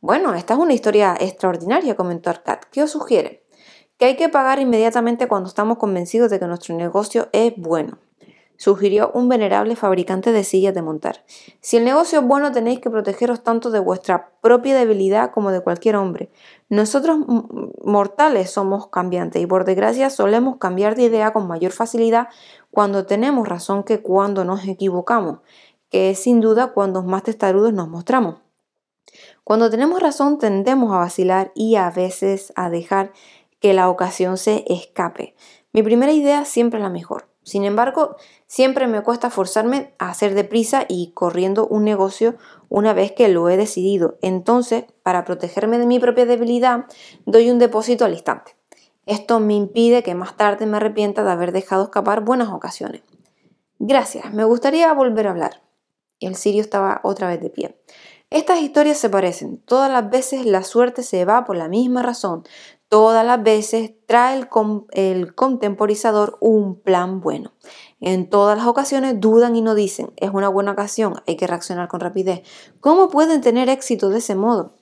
Bueno, 0.00 0.34
esta 0.34 0.54
es 0.54 0.60
una 0.60 0.74
historia 0.74 1.16
extraordinaria, 1.18 1.96
comentó 1.96 2.30
Arcad. 2.30 2.58
¿Qué 2.70 2.82
os 2.82 2.90
sugiere? 2.90 3.44
Que 3.98 4.06
hay 4.06 4.16
que 4.16 4.28
pagar 4.28 4.58
inmediatamente 4.58 5.28
cuando 5.28 5.48
estamos 5.48 5.78
convencidos 5.78 6.30
de 6.30 6.38
que 6.38 6.46
nuestro 6.46 6.74
negocio 6.76 7.28
es 7.32 7.54
bueno 7.56 7.98
sugirió 8.56 9.10
un 9.14 9.28
venerable 9.28 9.76
fabricante 9.76 10.32
de 10.32 10.44
sillas 10.44 10.74
de 10.74 10.82
montar. 10.82 11.24
Si 11.60 11.76
el 11.76 11.84
negocio 11.84 12.20
es 12.20 12.26
bueno 12.26 12.52
tenéis 12.52 12.80
que 12.80 12.90
protegeros 12.90 13.42
tanto 13.42 13.70
de 13.70 13.80
vuestra 13.80 14.32
propia 14.40 14.76
debilidad 14.76 15.32
como 15.32 15.50
de 15.50 15.60
cualquier 15.60 15.96
hombre. 15.96 16.30
Nosotros 16.68 17.18
mortales 17.82 18.50
somos 18.50 18.88
cambiantes 18.88 19.42
y 19.42 19.46
por 19.46 19.64
desgracia 19.64 20.10
solemos 20.10 20.56
cambiar 20.58 20.94
de 20.94 21.04
idea 21.04 21.32
con 21.32 21.46
mayor 21.46 21.72
facilidad 21.72 22.28
cuando 22.70 23.06
tenemos 23.06 23.48
razón 23.48 23.84
que 23.84 24.02
cuando 24.02 24.44
nos 24.44 24.66
equivocamos, 24.66 25.38
que 25.90 26.10
es 26.10 26.18
sin 26.18 26.40
duda 26.40 26.72
cuando 26.72 27.02
más 27.02 27.22
testarudos 27.22 27.72
nos 27.72 27.88
mostramos. 27.88 28.36
Cuando 29.44 29.70
tenemos 29.70 30.00
razón 30.00 30.38
tendemos 30.38 30.92
a 30.92 30.98
vacilar 30.98 31.52
y 31.54 31.76
a 31.76 31.90
veces 31.90 32.52
a 32.56 32.70
dejar 32.70 33.12
que 33.60 33.74
la 33.74 33.88
ocasión 33.88 34.36
se 34.38 34.64
escape. 34.66 35.34
Mi 35.72 35.82
primera 35.82 36.12
idea 36.12 36.44
siempre 36.44 36.78
es 36.78 36.82
la 36.82 36.90
mejor. 36.90 37.28
Sin 37.42 37.64
embargo, 37.64 38.16
siempre 38.54 38.86
me 38.86 39.02
cuesta 39.02 39.30
forzarme 39.30 39.94
a 39.98 40.10
hacer 40.10 40.36
deprisa 40.36 40.84
y 40.88 41.10
corriendo 41.10 41.66
un 41.66 41.82
negocio 41.82 42.36
una 42.68 42.92
vez 42.92 43.10
que 43.10 43.26
lo 43.26 43.48
he 43.48 43.56
decidido. 43.56 44.16
Entonces, 44.22 44.84
para 45.02 45.24
protegerme 45.24 45.76
de 45.76 45.86
mi 45.86 45.98
propia 45.98 46.24
debilidad, 46.24 46.84
doy 47.26 47.50
un 47.50 47.58
depósito 47.58 48.04
al 48.04 48.12
instante. 48.12 48.54
Esto 49.06 49.40
me 49.40 49.54
impide 49.54 50.04
que 50.04 50.14
más 50.14 50.36
tarde 50.36 50.66
me 50.66 50.76
arrepienta 50.76 51.24
de 51.24 51.32
haber 51.32 51.50
dejado 51.50 51.82
escapar 51.82 52.20
buenas 52.20 52.50
ocasiones. 52.50 53.02
Gracias, 53.80 54.32
me 54.32 54.44
gustaría 54.44 54.92
volver 54.92 55.26
a 55.26 55.30
hablar. 55.32 55.62
El 56.20 56.36
sirio 56.36 56.60
estaba 56.60 57.00
otra 57.02 57.26
vez 57.26 57.40
de 57.40 57.50
pie. 57.50 57.76
Estas 58.30 58.60
historias 58.60 58.98
se 58.98 59.10
parecen. 59.10 59.58
Todas 59.58 59.90
las 59.90 60.10
veces 60.10 60.46
la 60.46 60.62
suerte 60.62 61.02
se 61.02 61.24
va 61.24 61.44
por 61.44 61.56
la 61.56 61.68
misma 61.68 62.02
razón. 62.02 62.44
Todas 62.88 63.26
las 63.26 63.42
veces 63.42 63.92
trae 64.06 64.46
el, 64.92 65.34
contemporizador 65.34 66.36
un 66.40 66.80
plan 66.80 67.20
bueno. 67.20 67.52
En 68.00 68.28
todas 68.28 68.56
las 68.56 68.66
ocasiones 68.66 69.20
dudan 69.20 69.56
y 69.56 69.62
no 69.62 69.74
dicen, 69.74 70.12
es 70.16 70.30
una 70.30 70.48
buena 70.48 70.72
ocasión, 70.72 71.14
hay 71.26 71.36
que 71.36 71.46
reaccionar 71.46 71.88
con 71.88 72.00
rapidez. 72.00 72.42
¿Cómo 72.80 73.08
pueden 73.08 73.40
tener 73.40 73.68
éxito 73.68 74.10
de 74.10 74.18
ese 74.18 74.34
modo? 74.34 74.74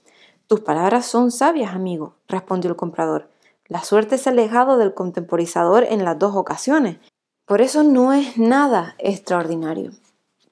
Tus 0.47 0.61
palabras 0.61 1.07
son 1.07 1.31
sabias, 1.31 1.75
amigo, 1.75 2.17
respondió 2.29 2.71
el 2.71 2.77
comprador. 2.77 3.31
La 3.67 3.85
suerte 3.85 4.19
se 4.19 4.29
ha 4.29 4.33
alejado 4.33 4.77
del 4.77 4.93
contemporizador 4.93 5.85
en 5.85 6.05
las 6.05 6.19
dos 6.19 6.37
ocasiones. 6.37 6.99
Por 7.47 7.62
eso 7.62 7.83
no 7.83 8.12
es 8.12 8.37
nada 8.37 8.95
extraordinario. 8.99 9.93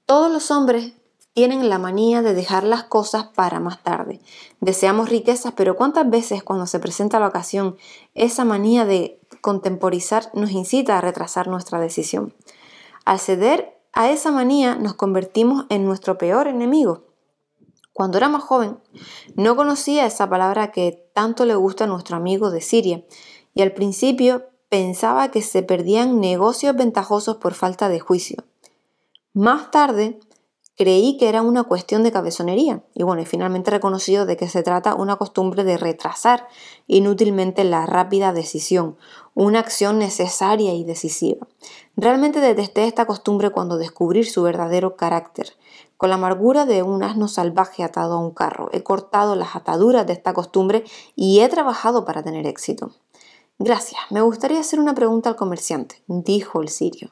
Todos 0.06 0.32
los 0.32 0.50
hombres 0.50 0.94
tienen 1.32 1.68
la 1.68 1.78
manía 1.78 2.22
de 2.22 2.34
dejar 2.34 2.64
las 2.64 2.84
cosas 2.84 3.24
para 3.34 3.60
más 3.60 3.82
tarde. 3.82 4.20
Deseamos 4.60 5.08
riquezas, 5.08 5.52
pero 5.56 5.76
¿cuántas 5.76 6.08
veces 6.10 6.42
cuando 6.42 6.66
se 6.66 6.80
presenta 6.80 7.20
la 7.20 7.28
ocasión 7.28 7.76
esa 8.14 8.44
manía 8.44 8.84
de 8.84 9.20
contemporizar 9.40 10.30
nos 10.34 10.50
incita 10.50 10.98
a 10.98 11.00
retrasar 11.00 11.48
nuestra 11.48 11.80
decisión? 11.80 12.34
Al 13.04 13.18
ceder 13.18 13.78
a 13.92 14.10
esa 14.10 14.32
manía 14.32 14.74
nos 14.74 14.94
convertimos 14.94 15.66
en 15.68 15.84
nuestro 15.84 16.18
peor 16.18 16.48
enemigo. 16.48 17.04
Cuando 17.92 18.18
era 18.18 18.28
más 18.28 18.42
joven, 18.42 18.78
no 19.34 19.56
conocía 19.56 20.06
esa 20.06 20.28
palabra 20.28 20.70
que 20.70 21.10
tanto 21.14 21.44
le 21.44 21.54
gusta 21.54 21.84
a 21.84 21.86
nuestro 21.88 22.16
amigo 22.16 22.50
de 22.50 22.60
Siria 22.60 23.04
y 23.54 23.62
al 23.62 23.72
principio 23.72 24.46
pensaba 24.68 25.30
que 25.30 25.42
se 25.42 25.62
perdían 25.62 26.20
negocios 26.20 26.76
ventajosos 26.76 27.36
por 27.36 27.54
falta 27.54 27.88
de 27.88 28.00
juicio. 28.00 28.44
Más 29.32 29.70
tarde 29.70 30.20
Creí 30.80 31.18
que 31.18 31.28
era 31.28 31.42
una 31.42 31.64
cuestión 31.64 32.02
de 32.04 32.10
cabezonería 32.10 32.82
y 32.94 33.02
bueno, 33.02 33.20
y 33.20 33.26
finalmente 33.26 33.68
he 33.68 33.72
reconocido 33.72 34.24
de 34.24 34.38
que 34.38 34.48
se 34.48 34.62
trata 34.62 34.94
una 34.94 35.16
costumbre 35.16 35.62
de 35.62 35.76
retrasar 35.76 36.48
inútilmente 36.86 37.64
la 37.64 37.84
rápida 37.84 38.32
decisión, 38.32 38.96
una 39.34 39.58
acción 39.58 39.98
necesaria 39.98 40.72
y 40.72 40.84
decisiva. 40.84 41.46
Realmente 41.96 42.40
detesté 42.40 42.86
esta 42.86 43.04
costumbre 43.04 43.50
cuando 43.50 43.76
descubrí 43.76 44.24
su 44.24 44.42
verdadero 44.42 44.96
carácter. 44.96 45.52
Con 45.98 46.08
la 46.08 46.14
amargura 46.14 46.64
de 46.64 46.82
un 46.82 47.02
asno 47.02 47.28
salvaje 47.28 47.84
atado 47.84 48.14
a 48.14 48.20
un 48.20 48.30
carro, 48.30 48.70
he 48.72 48.82
cortado 48.82 49.34
las 49.34 49.56
ataduras 49.56 50.06
de 50.06 50.14
esta 50.14 50.32
costumbre 50.32 50.84
y 51.14 51.40
he 51.40 51.48
trabajado 51.50 52.06
para 52.06 52.22
tener 52.22 52.46
éxito. 52.46 52.92
Gracias, 53.58 54.00
me 54.08 54.22
gustaría 54.22 54.60
hacer 54.60 54.80
una 54.80 54.94
pregunta 54.94 55.28
al 55.28 55.36
comerciante, 55.36 56.02
dijo 56.06 56.62
el 56.62 56.70
sirio. 56.70 57.10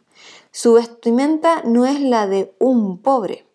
Su 0.52 0.72
vestimenta 0.72 1.60
no 1.66 1.84
es 1.84 2.00
la 2.00 2.26
de 2.26 2.54
un 2.58 2.96
pobre, 3.02 3.47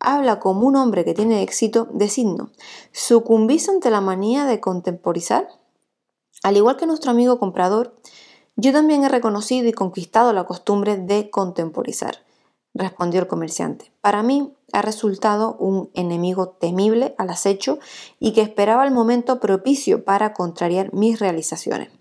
habla 0.00 0.40
como 0.40 0.66
un 0.66 0.76
hombre 0.76 1.04
que 1.04 1.14
tiene 1.14 1.42
éxito 1.42 1.88
de 1.92 2.08
signo. 2.08 2.50
¿Sucumbís 2.92 3.68
ante 3.68 3.90
la 3.90 4.00
manía 4.00 4.44
de 4.44 4.60
contemporizar? 4.60 5.48
Al 6.42 6.56
igual 6.56 6.76
que 6.76 6.86
nuestro 6.86 7.10
amigo 7.10 7.38
comprador, 7.38 7.96
yo 8.56 8.72
también 8.72 9.04
he 9.04 9.08
reconocido 9.08 9.68
y 9.68 9.72
conquistado 9.72 10.32
la 10.32 10.44
costumbre 10.44 10.96
de 10.96 11.30
contemporizar, 11.30 12.18
respondió 12.74 13.20
el 13.20 13.26
comerciante. 13.26 13.92
Para 14.00 14.22
mí 14.22 14.52
ha 14.72 14.82
resultado 14.82 15.56
un 15.58 15.90
enemigo 15.94 16.48
temible 16.48 17.14
al 17.18 17.30
acecho 17.30 17.78
y 18.18 18.32
que 18.32 18.42
esperaba 18.42 18.84
el 18.84 18.92
momento 18.92 19.40
propicio 19.40 20.04
para 20.04 20.32
contrariar 20.32 20.92
mis 20.92 21.18
realizaciones. 21.18 21.97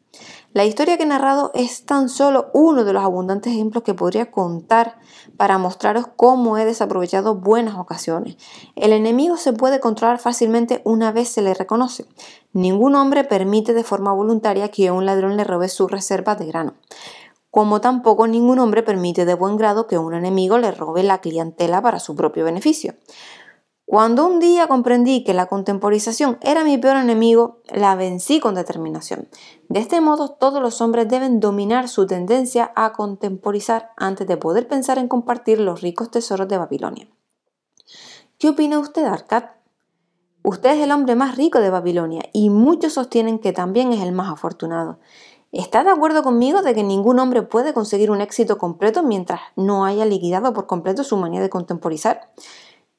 La 0.58 0.65
historia 0.65 0.98
que 0.98 1.04
he 1.04 1.06
narrado 1.06 1.52
es 1.54 1.86
tan 1.86 2.10
solo 2.10 2.50
uno 2.52 2.84
de 2.84 2.91
los 2.91 3.04
abundantes 3.04 3.54
ejemplos 3.54 3.84
que 3.84 3.93
podría 3.93 4.32
contar 4.32 4.98
para 5.38 5.60
mostraros 5.60 6.08
cómo 6.15 6.58
he 6.58 6.65
desaprovechado 6.65 7.36
buenas 7.36 7.76
ocasiones. 7.76 8.38
El 8.76 8.91
enemigo 8.91 9.38
se 9.38 9.54
puede 9.54 9.80
controlar 9.80 10.17
fácilmente 10.17 10.82
una 10.84 11.12
vez 11.12 11.30
se 11.30 11.43
le 11.43 11.54
reconoce. 11.54 12.08
Ningún 12.54 12.96
hombre 12.96 13.24
permite 13.24 13.76
de 13.76 13.84
forma 13.84 14.13
voluntaria 14.13 14.72
que 14.72 14.89
un 14.89 15.06
ladrón 15.06 15.38
le 15.38 15.43
robe 15.43 15.70
sus 15.70 15.91
reservas 15.91 16.39
de 16.39 16.48
grano 16.48 16.74
como 17.50 17.82
tampoco 17.82 18.28
ningún 18.28 18.60
hombre 18.60 18.84
permite 18.84 19.26
de 19.26 19.34
buen 19.34 19.58
grado 19.58 19.88
que 19.88 19.98
un 19.98 20.13
enemigo 20.13 20.60
le 20.60 20.70
robe 20.72 21.02
la 21.02 21.22
clientela 21.22 21.82
para 21.82 22.00
su 22.00 22.15
propio 22.15 22.46
beneficio. 22.46 22.93
Cuando 23.89 24.28
un 24.28 24.41
día 24.41 24.67
comprendí 24.67 25.23
que 25.23 25.34
la 25.34 25.45
contemporización 25.45 26.38
era 26.41 26.65
mi 26.65 26.78
peor 26.78 26.97
enemigo, 26.97 27.62
la 27.69 27.95
vencí 27.95 28.41
con 28.41 28.54
determinación. 28.54 29.30
De 29.69 29.80
este 29.80 30.02
modo, 30.02 30.28
todos 30.28 30.62
los 30.62 30.82
hombres 30.82 31.08
deben 31.08 31.39
dominar 31.39 31.88
su 31.88 32.06
tendencia 32.06 32.73
a 32.76 32.91
contemporizar 32.91 33.91
antes 33.95 34.28
de 34.28 34.36
poder 34.36 34.67
pensar 34.67 34.97
en 34.97 35.08
compartir 35.08 35.62
los 35.62 35.80
ricos 35.80 36.12
tesoros 36.12 36.50
de 36.50 36.58
Babilonia. 36.58 37.08
¿Qué 38.38 38.50
opina 38.50 38.78
usted, 38.78 39.06
Arcad? 39.06 39.45
Usted 40.43 40.71
es 40.71 40.84
el 40.84 40.91
hombre 40.91 41.15
más 41.15 41.38
rico 41.38 41.62
de 41.62 41.69
Babilonia 41.69 42.23
y 42.34 42.50
muchos 42.50 42.91
sostienen 42.91 43.39
que 43.39 43.54
también 43.54 43.93
es 43.93 44.02
el 44.02 44.12
más 44.12 44.30
afortunado. 44.30 45.00
¿Está 45.54 45.86
de 45.86 45.91
acuerdo 45.91 46.23
conmigo 46.23 46.62
de 46.62 46.76
que 46.76 46.84
ningún 46.84 47.19
hombre 47.19 47.41
puede 47.41 47.73
conseguir 47.73 48.12
un 48.12 48.19
éxito 48.19 48.58
completo 48.58 49.02
mientras 49.02 49.39
no 49.56 49.86
haya 49.86 50.06
liquidado 50.06 50.52
por 50.52 50.67
completo 50.67 51.06
su 51.06 51.15
manía 51.15 51.39
de 51.39 51.50
contemporizar? 51.50 52.34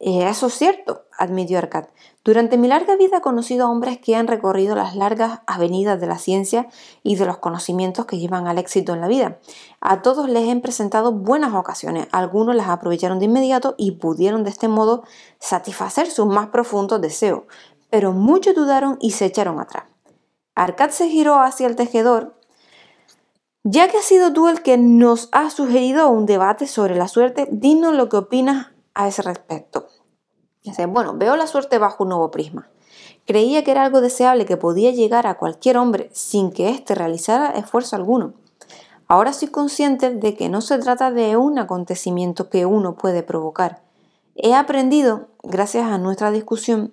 Eso 0.00 0.46
es 0.46 0.54
cierto, 0.54 1.06
admitió 1.18 1.58
Arcad. 1.58 1.87
Durante 2.24 2.56
mi 2.56 2.68
larga 2.68 2.94
vida 2.94 3.16
he 3.16 3.20
conocido 3.20 3.66
a 3.66 3.70
hombres 3.70 3.98
que 3.98 4.14
han 4.14 4.28
recorrido 4.28 4.76
las 4.76 4.94
largas 4.94 5.40
avenidas 5.48 6.00
de 6.00 6.06
la 6.06 6.18
ciencia 6.18 6.68
y 7.02 7.16
de 7.16 7.26
los 7.26 7.38
conocimientos 7.38 8.06
que 8.06 8.18
llevan 8.18 8.46
al 8.46 8.58
éxito 8.58 8.94
en 8.94 9.00
la 9.00 9.08
vida. 9.08 9.38
A 9.80 10.00
todos 10.02 10.28
les 10.28 10.48
he 10.48 10.61
presentado 10.61 11.11
buenas 11.11 11.52
ocasiones, 11.52 12.06
algunos 12.12 12.54
las 12.54 12.68
aprovecharon 12.68 13.18
de 13.18 13.24
inmediato 13.24 13.74
y 13.76 13.92
pudieron 13.92 14.44
de 14.44 14.50
este 14.50 14.68
modo 14.68 15.02
satisfacer 15.40 16.08
sus 16.08 16.26
más 16.26 16.48
profundos 16.48 17.00
deseos, 17.00 17.42
pero 17.90 18.12
muchos 18.12 18.54
dudaron 18.54 18.98
y 19.00 19.12
se 19.12 19.24
echaron 19.24 19.58
atrás. 19.58 19.84
Arcad 20.54 20.90
se 20.90 21.08
giró 21.08 21.40
hacia 21.40 21.66
el 21.66 21.74
tejedor. 21.74 22.37
Ya 23.64 23.88
que 23.88 23.98
has 23.98 24.04
sido 24.04 24.32
tú 24.32 24.48
el 24.48 24.62
que 24.62 24.78
nos 24.78 25.28
ha 25.32 25.50
sugerido 25.50 26.08
un 26.08 26.24
debate 26.24 26.68
sobre 26.68 26.94
la 26.94 27.08
suerte, 27.08 27.48
dinos 27.50 27.94
lo 27.94 28.08
que 28.08 28.16
opinas 28.16 28.68
a 28.98 29.06
ese 29.06 29.22
respecto. 29.22 29.87
Bueno, 30.88 31.14
veo 31.16 31.37
la 31.37 31.46
suerte 31.46 31.78
bajo 31.78 32.02
un 32.02 32.11
nuevo 32.11 32.30
prisma. 32.30 32.68
Creía 33.26 33.62
que 33.62 33.70
era 33.70 33.84
algo 33.84 34.00
deseable 34.00 34.44
que 34.44 34.56
podía 34.56 34.90
llegar 34.90 35.26
a 35.26 35.38
cualquier 35.38 35.78
hombre 35.78 36.11
sin 36.12 36.50
que 36.50 36.70
éste 36.70 36.96
realizara 36.96 37.50
esfuerzo 37.52 37.94
alguno. 37.94 38.34
Ahora 39.06 39.32
soy 39.32 39.48
consciente 39.48 40.11
de 40.11 40.34
que 40.34 40.48
no 40.48 40.61
se 40.61 40.78
trata 40.78 41.12
de 41.12 41.37
un 41.37 41.58
acontecimiento 41.58 42.50
que 42.50 42.66
uno 42.66 42.96
puede 42.96 43.22
provocar. 43.22 43.82
He 44.34 44.54
aprendido, 44.54 45.28
gracias 45.44 45.87
a 45.87 45.98
nuestra 45.98 46.32
discusión, 46.32 46.92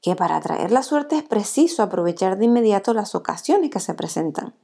que 0.00 0.16
para 0.16 0.36
atraer 0.36 0.72
la 0.72 0.82
suerte 0.82 1.16
es 1.16 1.22
preciso 1.22 1.82
aprovechar 1.82 2.38
de 2.38 2.46
inmediato 2.46 2.94
las 2.94 3.14
ocasiones 3.14 3.70
que 3.70 3.78
se 3.78 3.94
presentan. 3.94 4.54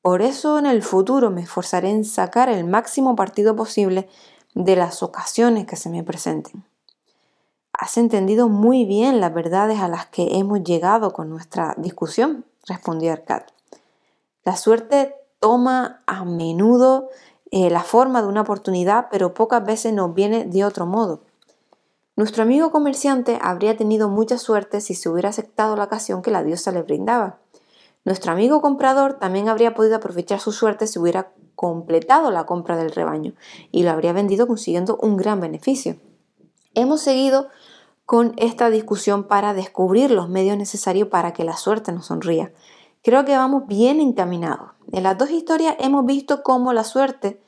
Por 0.00 0.22
eso 0.22 0.58
en 0.58 0.64
el 0.64 0.82
futuro 0.82 1.30
me 1.30 1.42
esforzaré 1.42 1.90
en 1.90 2.06
sacar 2.06 2.48
el 2.48 2.64
máximo 2.64 3.14
partido 3.14 3.54
posible 3.54 4.08
de 4.54 4.76
las 4.76 5.02
ocasiones 5.02 5.66
que 5.66 5.76
se 5.76 5.90
me 5.90 6.02
presenten. 6.02 6.64
Has 7.72 7.96
entendido 7.96 8.48
muy 8.48 8.84
bien 8.84 9.20
las 9.20 9.32
verdades 9.32 9.78
a 9.80 9.88
las 9.88 10.06
que 10.06 10.38
hemos 10.38 10.62
llegado 10.64 11.12
con 11.12 11.30
nuestra 11.30 11.74
discusión, 11.78 12.44
respondió 12.66 13.12
Arcad. 13.12 13.42
La 14.44 14.56
suerte 14.56 15.14
toma 15.38 16.02
a 16.06 16.24
menudo 16.24 17.08
eh, 17.50 17.70
la 17.70 17.82
forma 17.82 18.20
de 18.20 18.28
una 18.28 18.42
oportunidad, 18.42 19.08
pero 19.10 19.32
pocas 19.32 19.64
veces 19.64 19.92
nos 19.92 20.14
viene 20.14 20.44
de 20.44 20.64
otro 20.64 20.86
modo. 20.86 21.22
Nuestro 22.16 22.42
amigo 22.42 22.72
comerciante 22.72 23.38
habría 23.40 23.76
tenido 23.76 24.08
mucha 24.08 24.38
suerte 24.38 24.80
si 24.80 24.94
se 24.94 25.08
hubiera 25.08 25.28
aceptado 25.28 25.76
la 25.76 25.84
ocasión 25.84 26.20
que 26.20 26.32
la 26.32 26.42
diosa 26.42 26.72
le 26.72 26.82
brindaba. 26.82 27.38
Nuestro 28.04 28.32
amigo 28.32 28.60
comprador 28.60 29.14
también 29.20 29.48
habría 29.48 29.74
podido 29.74 29.96
aprovechar 29.96 30.40
su 30.40 30.50
suerte 30.50 30.86
si 30.86 30.98
hubiera 30.98 31.32
completado 31.58 32.30
la 32.30 32.46
compra 32.46 32.76
del 32.76 32.92
rebaño 32.92 33.32
y 33.72 33.82
lo 33.82 33.90
habría 33.90 34.12
vendido 34.12 34.46
consiguiendo 34.46 34.96
un 35.02 35.16
gran 35.16 35.40
beneficio. 35.40 35.96
Hemos 36.74 37.00
seguido 37.00 37.48
con 38.06 38.32
esta 38.36 38.70
discusión 38.70 39.24
para 39.24 39.54
descubrir 39.54 40.12
los 40.12 40.28
medios 40.28 40.56
necesarios 40.56 41.08
para 41.08 41.32
que 41.32 41.42
la 41.42 41.56
suerte 41.56 41.90
nos 41.90 42.06
sonría. 42.06 42.52
Creo 43.02 43.24
que 43.24 43.36
vamos 43.36 43.66
bien 43.66 43.98
encaminados. 43.98 44.70
En 44.92 45.02
las 45.02 45.18
dos 45.18 45.32
historias 45.32 45.74
hemos 45.80 46.06
visto 46.06 46.44
cómo 46.44 46.72
la 46.72 46.84
suerte 46.84 47.42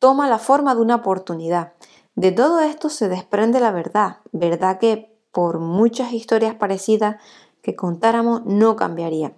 toma 0.00 0.28
la 0.28 0.38
forma 0.38 0.74
de 0.74 0.82
una 0.82 0.96
oportunidad. 0.96 1.72
De 2.14 2.32
todo 2.32 2.60
esto 2.60 2.90
se 2.90 3.08
desprende 3.08 3.58
la 3.58 3.70
verdad, 3.70 4.18
verdad 4.32 4.78
que 4.78 5.18
por 5.32 5.60
muchas 5.60 6.12
historias 6.12 6.54
parecidas 6.56 7.16
que 7.62 7.74
contáramos 7.74 8.44
no 8.44 8.76
cambiaría. 8.76 9.32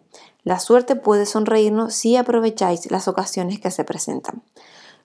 La 0.48 0.60
suerte 0.60 0.96
puede 0.96 1.26
sonreírnos 1.26 1.92
si 1.92 2.16
aprovecháis 2.16 2.90
las 2.90 3.06
ocasiones 3.06 3.60
que 3.60 3.70
se 3.70 3.84
presentan. 3.84 4.42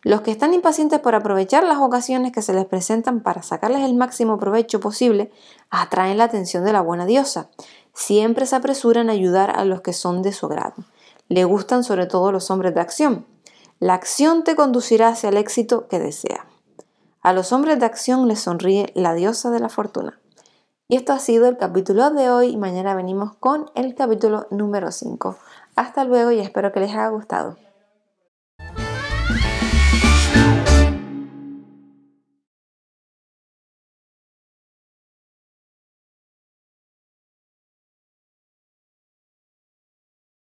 Los 0.02 0.22
que 0.22 0.32
están 0.32 0.54
impacientes 0.54 1.02
por 1.02 1.16
aprovechar 1.16 1.66
las 1.66 1.80
ocasiones 1.80 2.32
que 2.32 2.42
se 2.42 2.54
les 2.54 2.64
presentan 2.64 3.20
para 3.20 3.44
sacarles 3.44 3.82
el 3.82 3.94
máximo 3.94 4.40
provecho 4.40 4.80
posible, 4.80 5.34
atraen 5.70 6.18
la 6.18 6.24
atención 6.24 6.64
de 6.64 6.72
la 6.72 6.80
buena 6.80 7.06
diosa. 7.06 7.50
Siempre 7.94 8.46
se 8.46 8.56
apresuran 8.56 9.10
a 9.10 9.12
ayudar 9.12 9.52
a 9.60 9.66
los 9.66 9.82
que 9.82 9.92
son 9.92 10.22
de 10.22 10.32
su 10.32 10.48
grado. 10.48 10.76
Le 11.28 11.44
gustan 11.44 11.84
sobre 11.84 12.06
todo 12.06 12.32
los 12.32 12.50
hombres 12.50 12.74
de 12.74 12.80
acción. 12.80 13.26
La 13.80 13.96
acción 13.96 14.46
te 14.46 14.56
conducirá 14.56 15.10
hacia 15.10 15.28
el 15.28 15.36
éxito 15.36 15.90
que 15.90 16.00
desea. 16.00 16.46
A 17.22 17.34
los 17.34 17.52
hombres 17.52 17.82
de 17.82 17.86
acción 17.86 18.30
les 18.30 18.40
sonríe 18.40 18.94
la 18.96 19.14
diosa 19.14 19.52
de 19.52 19.60
la 19.60 19.68
fortuna. 19.68 20.22
Y 20.94 20.96
esto 20.96 21.12
ha 21.12 21.18
sido 21.18 21.48
el 21.48 21.58
capítulo 21.58 22.12
de 22.12 22.30
hoy 22.30 22.50
y 22.50 22.58
mañana 22.58 22.94
venimos 22.94 23.34
con 23.40 23.66
el 23.74 23.96
capítulo 23.96 24.46
número 24.52 24.92
5. 24.92 25.36
Hasta 25.76 26.04
luego 26.04 26.30
y 26.30 26.40
espero 26.40 26.72
que 26.72 26.82
les 26.82 26.92
haya 26.92 27.08
gustado. 27.08 27.58